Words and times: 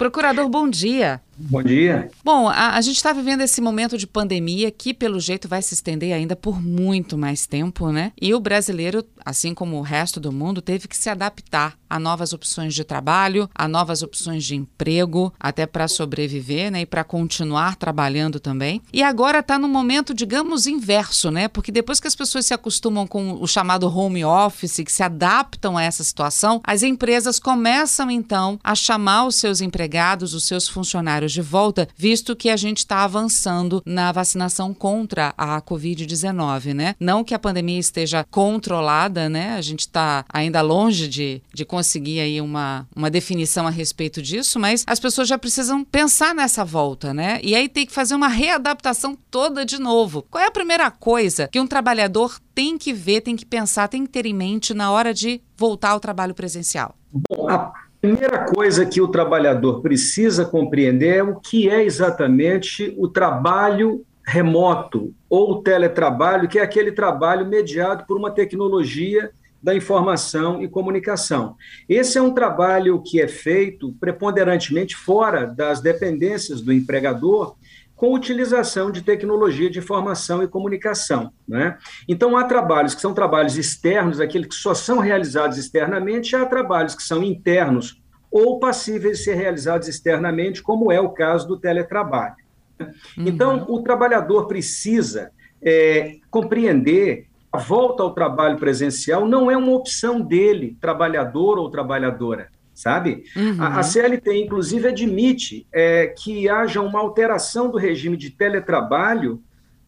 Procurador, 0.00 0.48
bom 0.48 0.66
dia. 0.66 1.20
Bom 1.42 1.62
dia. 1.62 2.10
Bom, 2.22 2.48
a, 2.48 2.74
a 2.76 2.80
gente 2.82 2.96
está 2.96 3.14
vivendo 3.14 3.40
esse 3.40 3.62
momento 3.62 3.96
de 3.96 4.06
pandemia 4.06 4.70
que, 4.70 4.92
pelo 4.92 5.18
jeito, 5.18 5.48
vai 5.48 5.62
se 5.62 5.72
estender 5.72 6.12
ainda 6.12 6.36
por 6.36 6.60
muito 6.60 7.16
mais 7.16 7.46
tempo, 7.46 7.90
né? 7.90 8.12
E 8.20 8.34
o 8.34 8.40
brasileiro, 8.40 9.02
assim 9.24 9.54
como 9.54 9.78
o 9.78 9.82
resto 9.82 10.20
do 10.20 10.30
mundo, 10.30 10.60
teve 10.60 10.86
que 10.86 10.96
se 10.96 11.08
adaptar 11.08 11.78
a 11.88 11.98
novas 11.98 12.32
opções 12.32 12.74
de 12.74 12.84
trabalho, 12.84 13.48
a 13.54 13.66
novas 13.66 14.02
opções 14.02 14.44
de 14.44 14.54
emprego, 14.54 15.32
até 15.40 15.66
para 15.66 15.88
sobreviver, 15.88 16.70
né? 16.70 16.82
E 16.82 16.86
para 16.86 17.02
continuar 17.02 17.74
trabalhando 17.76 18.38
também. 18.38 18.82
E 18.92 19.02
agora 19.02 19.38
está 19.38 19.58
no 19.58 19.68
momento, 19.68 20.12
digamos, 20.12 20.66
inverso, 20.66 21.30
né? 21.30 21.48
Porque 21.48 21.72
depois 21.72 21.98
que 21.98 22.06
as 22.06 22.14
pessoas 22.14 22.44
se 22.44 22.52
acostumam 22.52 23.06
com 23.06 23.32
o 23.40 23.46
chamado 23.46 23.88
home 23.88 24.24
office, 24.24 24.82
que 24.84 24.92
se 24.92 25.02
adaptam 25.02 25.78
a 25.78 25.82
essa 25.82 26.04
situação, 26.04 26.60
as 26.64 26.82
empresas 26.82 27.38
começam 27.38 28.10
então 28.10 28.58
a 28.62 28.74
chamar 28.74 29.26
os 29.26 29.36
seus 29.36 29.62
empregados, 29.62 30.34
os 30.34 30.44
seus 30.44 30.68
funcionários 30.68 31.29
de 31.32 31.42
volta, 31.42 31.88
visto 31.96 32.36
que 32.36 32.50
a 32.50 32.56
gente 32.56 32.78
está 32.78 33.04
avançando 33.04 33.82
na 33.84 34.12
vacinação 34.12 34.72
contra 34.74 35.34
a 35.36 35.60
Covid-19, 35.60 36.74
né? 36.74 36.94
Não 36.98 37.24
que 37.24 37.34
a 37.34 37.38
pandemia 37.38 37.78
esteja 37.78 38.24
controlada, 38.30 39.28
né? 39.28 39.54
A 39.54 39.60
gente 39.60 39.80
está 39.80 40.24
ainda 40.32 40.60
longe 40.60 41.08
de, 41.08 41.42
de 41.52 41.64
conseguir 41.64 42.20
aí 42.20 42.40
uma, 42.40 42.86
uma 42.94 43.10
definição 43.10 43.66
a 43.66 43.70
respeito 43.70 44.22
disso, 44.22 44.58
mas 44.58 44.84
as 44.86 45.00
pessoas 45.00 45.28
já 45.28 45.38
precisam 45.38 45.84
pensar 45.84 46.34
nessa 46.34 46.64
volta, 46.64 47.12
né? 47.14 47.40
E 47.42 47.54
aí 47.54 47.68
tem 47.68 47.86
que 47.86 47.92
fazer 47.92 48.14
uma 48.14 48.28
readaptação 48.28 49.16
toda 49.30 49.64
de 49.64 49.78
novo. 49.78 50.26
Qual 50.30 50.42
é 50.42 50.46
a 50.46 50.52
primeira 50.52 50.90
coisa 50.90 51.48
que 51.48 51.60
um 51.60 51.66
trabalhador 51.66 52.38
tem 52.54 52.76
que 52.76 52.92
ver, 52.92 53.22
tem 53.22 53.36
que 53.36 53.46
pensar, 53.46 53.88
tem 53.88 54.04
que 54.04 54.12
ter 54.12 54.26
em 54.26 54.34
mente 54.34 54.74
na 54.74 54.90
hora 54.90 55.14
de 55.14 55.40
voltar 55.56 55.90
ao 55.90 56.00
trabalho 56.00 56.34
presencial? 56.34 56.94
Bom, 57.12 57.48
a 57.48 57.72
primeira 58.00 58.44
coisa 58.46 58.86
que 58.86 59.00
o 59.00 59.08
trabalhador 59.08 59.82
precisa 59.82 60.44
compreender 60.44 61.18
é 61.18 61.22
o 61.22 61.36
que 61.36 61.68
é 61.68 61.84
exatamente 61.84 62.94
o 62.96 63.06
trabalho 63.06 64.04
remoto 64.24 65.14
ou 65.28 65.62
teletrabalho, 65.62 66.48
que 66.48 66.58
é 66.58 66.62
aquele 66.62 66.92
trabalho 66.92 67.46
mediado 67.46 68.04
por 68.06 68.16
uma 68.16 68.30
tecnologia 68.30 69.30
da 69.62 69.74
informação 69.74 70.62
e 70.62 70.68
comunicação. 70.68 71.56
Esse 71.88 72.16
é 72.16 72.22
um 72.22 72.32
trabalho 72.32 73.02
que 73.02 73.20
é 73.20 73.28
feito 73.28 73.94
preponderantemente 74.00 74.96
fora 74.96 75.46
das 75.46 75.80
dependências 75.80 76.62
do 76.62 76.72
empregador 76.72 77.56
com 78.00 78.14
utilização 78.14 78.90
de 78.90 79.02
tecnologia 79.02 79.68
de 79.68 79.78
informação 79.78 80.42
e 80.42 80.48
comunicação. 80.48 81.34
Né? 81.46 81.76
Então, 82.08 82.34
há 82.34 82.44
trabalhos 82.44 82.94
que 82.94 83.00
são 83.02 83.12
trabalhos 83.12 83.58
externos, 83.58 84.22
aqueles 84.22 84.48
que 84.48 84.54
só 84.54 84.72
são 84.72 85.00
realizados 85.00 85.58
externamente, 85.58 86.34
há 86.34 86.46
trabalhos 86.46 86.94
que 86.94 87.02
são 87.02 87.22
internos 87.22 88.00
ou 88.30 88.58
passíveis 88.58 89.18
de 89.18 89.24
ser 89.24 89.34
realizados 89.34 89.86
externamente, 89.86 90.62
como 90.62 90.90
é 90.90 90.98
o 90.98 91.10
caso 91.10 91.46
do 91.46 91.60
teletrabalho. 91.60 92.36
Uhum. 92.80 92.88
Então, 93.18 93.66
o 93.68 93.82
trabalhador 93.82 94.46
precisa 94.46 95.30
é, 95.60 96.16
compreender 96.30 97.26
a 97.52 97.58
volta 97.58 98.02
ao 98.02 98.14
trabalho 98.14 98.56
presencial 98.56 99.26
não 99.26 99.50
é 99.50 99.58
uma 99.58 99.72
opção 99.72 100.22
dele, 100.22 100.74
trabalhador 100.80 101.58
ou 101.58 101.68
trabalhadora 101.68 102.48
sabe? 102.74 103.24
Uhum. 103.36 103.56
A, 103.58 103.78
a, 103.78 103.82
CLT, 103.82 104.44
inclusive, 104.44 104.88
admite 104.88 105.66
é, 105.72 106.06
que 106.06 106.48
haja 106.48 106.80
uma 106.80 106.98
alteração 107.00 107.70
do 107.70 107.78
regime 107.78 108.16
de 108.16 108.30
teletrabalho 108.30 109.42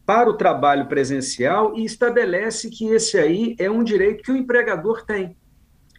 para 0.05 0.29
o 0.29 0.35
trabalho 0.35 0.87
presencial 0.87 1.77
e 1.77 1.85
estabelece 1.85 2.69
que 2.69 2.87
esse 2.89 3.19
aí 3.19 3.55
é 3.59 3.71
um 3.71 3.83
direito 3.83 4.23
que 4.23 4.33
o 4.33 4.37
empregador 4.37 5.05
tem. 5.05 5.37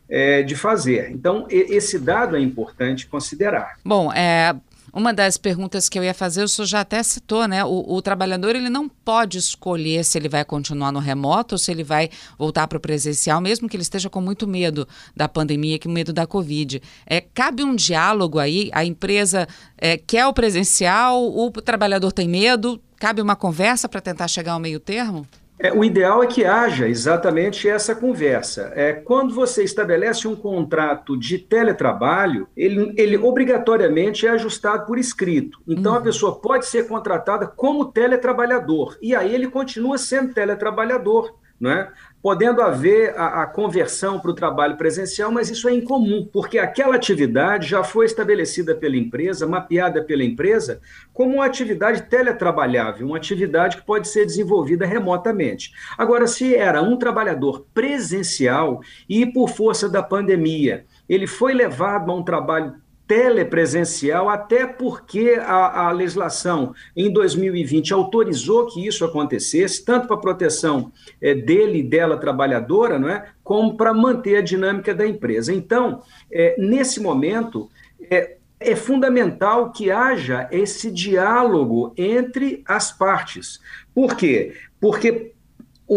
É, 0.09 0.43
de 0.43 0.53
fazer. 0.53 1.09
Então, 1.11 1.47
esse 1.49 1.97
dado 1.97 2.35
é 2.35 2.39
importante 2.39 3.07
considerar. 3.07 3.77
Bom, 3.83 4.11
é, 4.13 4.53
uma 4.91 5.13
das 5.13 5.37
perguntas 5.37 5.87
que 5.87 5.97
eu 5.97 6.03
ia 6.03 6.13
fazer, 6.13 6.43
o 6.43 6.47
senhor 6.47 6.65
já 6.65 6.81
até 6.81 7.01
citou, 7.01 7.47
né? 7.47 7.63
O, 7.63 7.95
o, 7.95 8.01
trabalhador 8.01 8.55
ele 8.55 8.69
não 8.69 8.89
pode 8.89 9.37
escolher 9.37 10.03
se 10.03 10.17
ele 10.17 10.27
vai 10.27 10.43
continuar 10.43 10.91
no 10.91 10.99
remoto 10.99 11.55
ou 11.55 11.59
se 11.59 11.71
ele 11.71 11.83
vai 11.83 12.09
voltar 12.37 12.67
para 12.67 12.77
o 12.77 12.81
presencial, 12.81 13.39
mesmo 13.39 13.69
que 13.69 13.75
ele 13.75 13.83
esteja 13.83 14.09
com 14.09 14.21
muito 14.21 14.47
medo 14.47 14.87
da 15.15 15.27
pandemia, 15.27 15.79
com 15.79 15.89
medo 15.89 16.11
da 16.11 16.27
Covid. 16.27 16.81
É, 17.05 17.21
cabe 17.21 17.63
um 17.63 17.75
diálogo 17.75 18.39
aí, 18.39 18.69
a 18.73 18.83
empresa 18.83 19.47
é, 19.77 19.97
quer 19.97 20.25
o 20.25 20.33
presencial, 20.33 21.23
o 21.23 21.51
trabalhador 21.51 22.11
tem 22.11 22.27
medo, 22.27 22.81
cabe 22.97 23.21
uma 23.21 23.35
conversa 23.35 23.87
para 23.87 24.01
tentar 24.01 24.27
chegar 24.27 24.53
ao 24.53 24.59
meio 24.59 24.79
termo? 24.79 25.27
É, 25.59 25.71
o 25.71 25.83
ideal 25.83 26.23
é 26.23 26.27
que 26.27 26.43
haja 26.43 26.87
exatamente 26.87 27.69
essa 27.69 27.95
conversa. 27.95 28.71
É, 28.75 28.93
quando 28.93 29.33
você 29.33 29.63
estabelece 29.63 30.27
um 30.27 30.35
contrato 30.35 31.17
de 31.17 31.37
teletrabalho, 31.37 32.47
ele, 32.57 32.93
ele 32.97 33.17
obrigatoriamente 33.17 34.25
é 34.25 34.31
ajustado 34.31 34.85
por 34.85 34.97
escrito. 34.97 35.59
Então, 35.67 35.93
uhum. 35.93 35.99
a 35.99 36.01
pessoa 36.01 36.39
pode 36.39 36.65
ser 36.65 36.87
contratada 36.87 37.47
como 37.47 37.85
teletrabalhador, 37.85 38.97
e 39.01 39.15
aí 39.15 39.33
ele 39.33 39.47
continua 39.47 39.97
sendo 39.97 40.33
teletrabalhador. 40.33 41.35
É? 41.65 41.87
podendo 42.23 42.61
haver 42.61 43.13
a, 43.17 43.43
a 43.43 43.45
conversão 43.45 44.17
para 44.17 44.31
o 44.31 44.33
trabalho 44.33 44.77
presencial, 44.77 45.29
mas 45.29 45.49
isso 45.49 45.67
é 45.67 45.73
incomum, 45.73 46.25
porque 46.31 46.57
aquela 46.57 46.95
atividade 46.95 47.67
já 47.67 47.83
foi 47.83 48.05
estabelecida 48.05 48.73
pela 48.73 48.95
empresa, 48.95 49.45
mapeada 49.45 50.01
pela 50.01 50.23
empresa, 50.23 50.79
como 51.11 51.35
uma 51.35 51.45
atividade 51.45 52.03
teletrabalhável, 52.03 53.07
uma 53.07 53.17
atividade 53.17 53.75
que 53.75 53.85
pode 53.85 54.07
ser 54.07 54.25
desenvolvida 54.25 54.85
remotamente. 54.85 55.73
Agora, 55.97 56.25
se 56.25 56.55
era 56.55 56.81
um 56.81 56.95
trabalhador 56.95 57.65
presencial 57.73 58.79
e 59.09 59.25
por 59.25 59.49
força 59.49 59.89
da 59.89 60.01
pandemia 60.01 60.85
ele 61.09 61.27
foi 61.27 61.53
levado 61.53 62.09
a 62.09 62.15
um 62.15 62.23
trabalho 62.23 62.75
telepresencial, 63.07 64.29
até 64.29 64.65
porque 64.65 65.37
a, 65.39 65.87
a, 65.87 65.91
legislação 65.91 66.73
em 66.95 67.11
2020 67.11 67.93
autorizou 67.93 68.67
que 68.67 68.85
isso 68.85 69.03
acontecesse, 69.03 69.83
tanto 69.83 70.07
para 70.07 70.15
a 70.15 70.19
proteção 70.19 70.91
é, 71.21 71.35
dele 71.35 71.79
e 71.79 71.83
dela 71.83 72.17
trabalhadora, 72.17 72.97
não 72.97 73.09
é? 73.09 73.29
como 73.43 73.75
para 73.75 73.93
manter 73.93 74.37
a 74.37 74.41
dinâmica 74.41 74.95
da 74.95 75.05
empresa. 75.05 75.53
Então, 75.53 76.01
é, 76.31 76.55
nesse 76.57 77.01
momento, 77.01 77.69
é, 78.09 78.37
é 78.59 78.75
fundamental 78.75 79.71
que 79.71 79.91
haja 79.91 80.47
esse 80.49 80.89
diálogo 80.89 81.93
entre 81.97 82.63
as 82.65 82.91
partes. 82.91 83.59
Por 83.93 84.15
quê? 84.15 84.53
Porque 84.79 85.32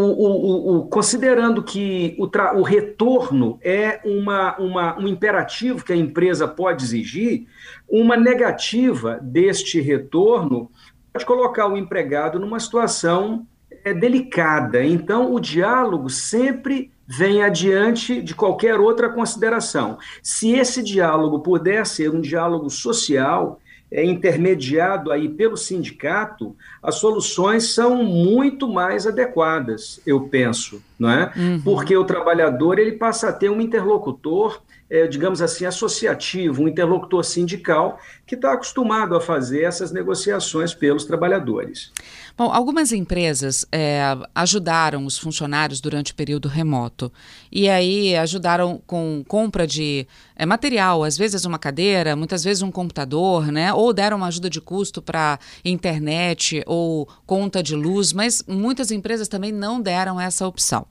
o, 0.01 0.75
o, 0.75 0.77
o, 0.77 0.87
considerando 0.89 1.63
que 1.63 2.17
o, 2.19 2.63
retorno 2.63 3.59
é 3.63 4.01
uma, 4.05 4.57
uma, 4.59 4.99
um 4.99 5.09
imperativo 5.09 5.85
que 5.85 5.93
a 5.93 5.97
empresa 5.97 6.47
pode 6.47 6.85
exigir, 6.85 7.47
uma 7.89 8.17
negativa 8.17 9.19
deste 9.23 9.81
retorno 9.81 10.71
pode 11.13 11.25
colocar 11.25 11.67
o 11.67 11.77
empregado 11.77 12.39
numa 12.39 12.61
situação 12.61 13.47
é, 13.85 13.95
delicada. 13.95 14.85
Então, 14.85 15.33
o 15.33 15.41
diálogo 15.41 16.11
sempre 16.11 16.91
vem 17.07 17.43
adiante 17.43 18.21
de 18.21 18.35
qualquer 18.35 18.79
outra 18.79 19.09
consideração. 19.09 19.97
Se 20.23 20.53
esse 20.53 20.83
diálogo 20.83 21.39
puder 21.41 21.87
ser 21.87 22.11
um 22.11 22.21
diálogo 22.21 22.69
social, 22.69 23.61
é, 23.91 24.05
intermediado 24.05 25.13
aí 25.13 25.29
pelo 25.29 25.57
sindicato, 25.57 26.57
as 26.83 26.97
soluções 26.97 27.75
são 27.75 28.03
muito 28.03 28.69
mais 28.69 29.07
adequadas, 29.07 30.01
eu 30.07 30.23
penso, 30.23 30.83
não 30.99 31.11
é? 31.11 31.33
Uhum. 31.37 31.61
Porque 31.63 31.97
o 31.97 32.05
trabalhador 32.05 32.79
ele 32.79 32.93
passa 32.93 33.29
a 33.29 33.33
ter 33.33 33.51
um 33.51 33.61
interlocutor, 33.61 34.61
é, 34.89 35.07
digamos 35.07 35.43
assim, 35.43 35.65
associativo, 35.65 36.63
um 36.63 36.69
interlocutor 36.69 37.25
sindical 37.25 37.99
que 38.25 38.35
está 38.35 38.53
acostumado 38.53 39.17
a 39.17 39.21
fazer 39.21 39.63
essas 39.63 39.91
negociações 39.91 40.75
pelos 40.75 41.05
trabalhadores. 41.05 41.91
Bom, 42.37 42.53
algumas 42.53 42.93
empresas 42.93 43.67
é, 43.73 44.01
ajudaram 44.35 45.05
os 45.07 45.19
funcionários 45.19 45.81
durante 45.81 46.13
o 46.13 46.15
período 46.15 46.49
remoto. 46.49 47.11
E 47.51 47.69
aí 47.69 48.15
ajudaram 48.15 48.81
com 48.87 49.25
compra 49.27 49.67
de 49.67 50.07
é, 50.37 50.45
material, 50.45 51.03
às 51.03 51.17
vezes 51.17 51.45
uma 51.45 51.59
cadeira, 51.59 52.15
muitas 52.15 52.45
vezes 52.45 52.63
um 52.63 52.71
computador, 52.71 53.51
né? 53.51 53.73
Ou 53.73 53.93
deram 53.93 54.19
uma 54.19 54.27
ajuda 54.27 54.51
de 54.51 54.61
custo 54.61 55.01
para 55.01 55.39
internet 55.65 56.63
ou 56.67 57.09
conta 57.25 57.63
de 57.63 57.75
luz, 57.75 58.13
mas 58.13 58.43
muitas 58.47 58.91
empresas 58.91 59.29
também 59.29 59.51
não 59.51 59.81
deram 59.81 60.21
essa 60.21 60.47
opção. 60.47 60.87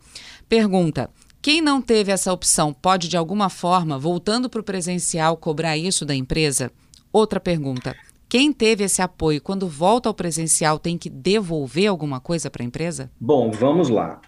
Pergunta: 0.50 1.09
quem 1.45 1.62
não 1.62 1.80
teve 1.80 2.12
essa 2.12 2.33
opção 2.33 2.74
pode, 2.74 3.07
de 3.07 3.15
alguma 3.15 3.51
forma, 3.51 4.00
voltando 4.00 4.50
para 4.50 4.62
o 4.62 4.63
presencial, 4.63 5.38
cobrar 5.38 5.77
isso 5.77 6.03
da 6.03 6.15
empresa? 6.15 6.71
Outra 7.13 7.39
pergunta: 7.39 7.95
quem 8.27 8.51
teve 8.51 8.83
esse 8.83 9.00
apoio, 9.00 9.39
quando 9.39 9.68
volta 9.68 10.09
ao 10.09 10.15
presencial, 10.15 10.80
tem 10.80 10.97
que 10.97 11.07
devolver 11.07 11.86
alguma 11.86 12.19
coisa 12.19 12.50
para 12.50 12.63
a 12.63 12.65
empresa? 12.65 13.12
Bom, 13.19 13.51
vamos 13.51 13.89
lá. 13.89 14.19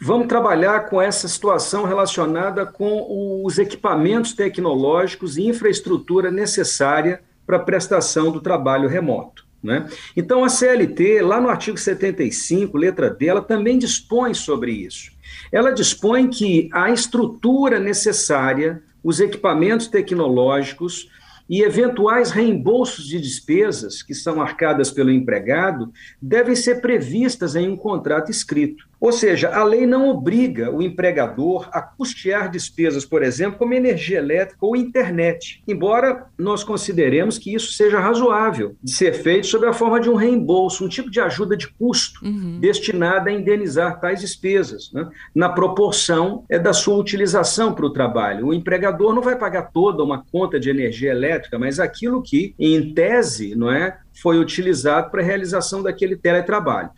Vamos 0.00 0.28
trabalhar 0.28 0.88
com 0.88 1.02
essa 1.02 1.26
situação 1.26 1.84
relacionada 1.84 2.64
com 2.64 3.42
os 3.44 3.58
equipamentos 3.58 4.32
tecnológicos 4.32 5.36
e 5.36 5.42
infraestrutura 5.42 6.30
necessária 6.30 7.24
para 7.44 7.56
a 7.56 7.64
prestação 7.64 8.30
do 8.30 8.40
trabalho 8.40 8.88
remoto. 8.88 9.41
Né? 9.62 9.88
Então, 10.16 10.44
a 10.44 10.48
CLT, 10.48 11.22
lá 11.22 11.40
no 11.40 11.48
artigo 11.48 11.78
75, 11.78 12.76
letra 12.76 13.08
D, 13.08 13.26
ela 13.26 13.42
também 13.42 13.78
dispõe 13.78 14.34
sobre 14.34 14.72
isso. 14.72 15.12
Ela 15.52 15.70
dispõe 15.70 16.28
que 16.28 16.68
a 16.72 16.90
estrutura 16.90 17.78
necessária, 17.78 18.82
os 19.04 19.20
equipamentos 19.20 19.86
tecnológicos, 19.86 21.08
e 21.48 21.62
eventuais 21.62 22.30
reembolsos 22.30 23.06
de 23.06 23.20
despesas 23.20 24.02
que 24.02 24.14
são 24.14 24.40
arcadas 24.40 24.90
pelo 24.90 25.10
empregado 25.10 25.92
devem 26.20 26.56
ser 26.56 26.80
previstas 26.80 27.54
em 27.54 27.68
um 27.68 27.76
contrato 27.76 28.30
escrito. 28.30 28.88
Ou 29.02 29.10
seja, 29.10 29.48
a 29.48 29.64
lei 29.64 29.84
não 29.84 30.08
obriga 30.08 30.70
o 30.70 30.80
empregador 30.80 31.68
a 31.72 31.82
custear 31.82 32.48
despesas, 32.48 33.04
por 33.04 33.20
exemplo, 33.20 33.58
como 33.58 33.74
energia 33.74 34.18
elétrica 34.18 34.64
ou 34.64 34.76
internet, 34.76 35.60
embora 35.66 36.26
nós 36.38 36.62
consideremos 36.62 37.36
que 37.36 37.52
isso 37.52 37.72
seja 37.72 37.98
razoável 37.98 38.76
de 38.80 38.92
ser 38.92 39.12
feito 39.14 39.48
sob 39.48 39.66
a 39.66 39.72
forma 39.72 39.98
de 39.98 40.08
um 40.08 40.14
reembolso, 40.14 40.84
um 40.84 40.88
tipo 40.88 41.10
de 41.10 41.20
ajuda 41.20 41.56
de 41.56 41.66
custo 41.66 42.24
uhum. 42.24 42.60
destinada 42.60 43.28
a 43.28 43.32
indenizar 43.32 43.98
tais 43.98 44.20
despesas, 44.20 44.92
né? 44.92 45.10
na 45.34 45.48
proporção 45.48 46.44
é 46.48 46.56
da 46.56 46.72
sua 46.72 46.96
utilização 46.96 47.74
para 47.74 47.86
o 47.86 47.92
trabalho. 47.92 48.46
O 48.46 48.54
empregador 48.54 49.12
não 49.12 49.20
vai 49.20 49.36
pagar 49.36 49.72
toda 49.72 50.04
uma 50.04 50.24
conta 50.30 50.60
de 50.60 50.70
energia 50.70 51.10
elétrica, 51.10 51.58
mas 51.58 51.80
aquilo 51.80 52.22
que, 52.22 52.54
em 52.56 52.94
tese, 52.94 53.56
não 53.56 53.68
é, 53.68 53.98
foi 54.22 54.38
utilizado 54.38 55.10
para 55.10 55.22
a 55.22 55.24
realização 55.24 55.82
daquele 55.82 56.14
teletrabalho. 56.14 56.90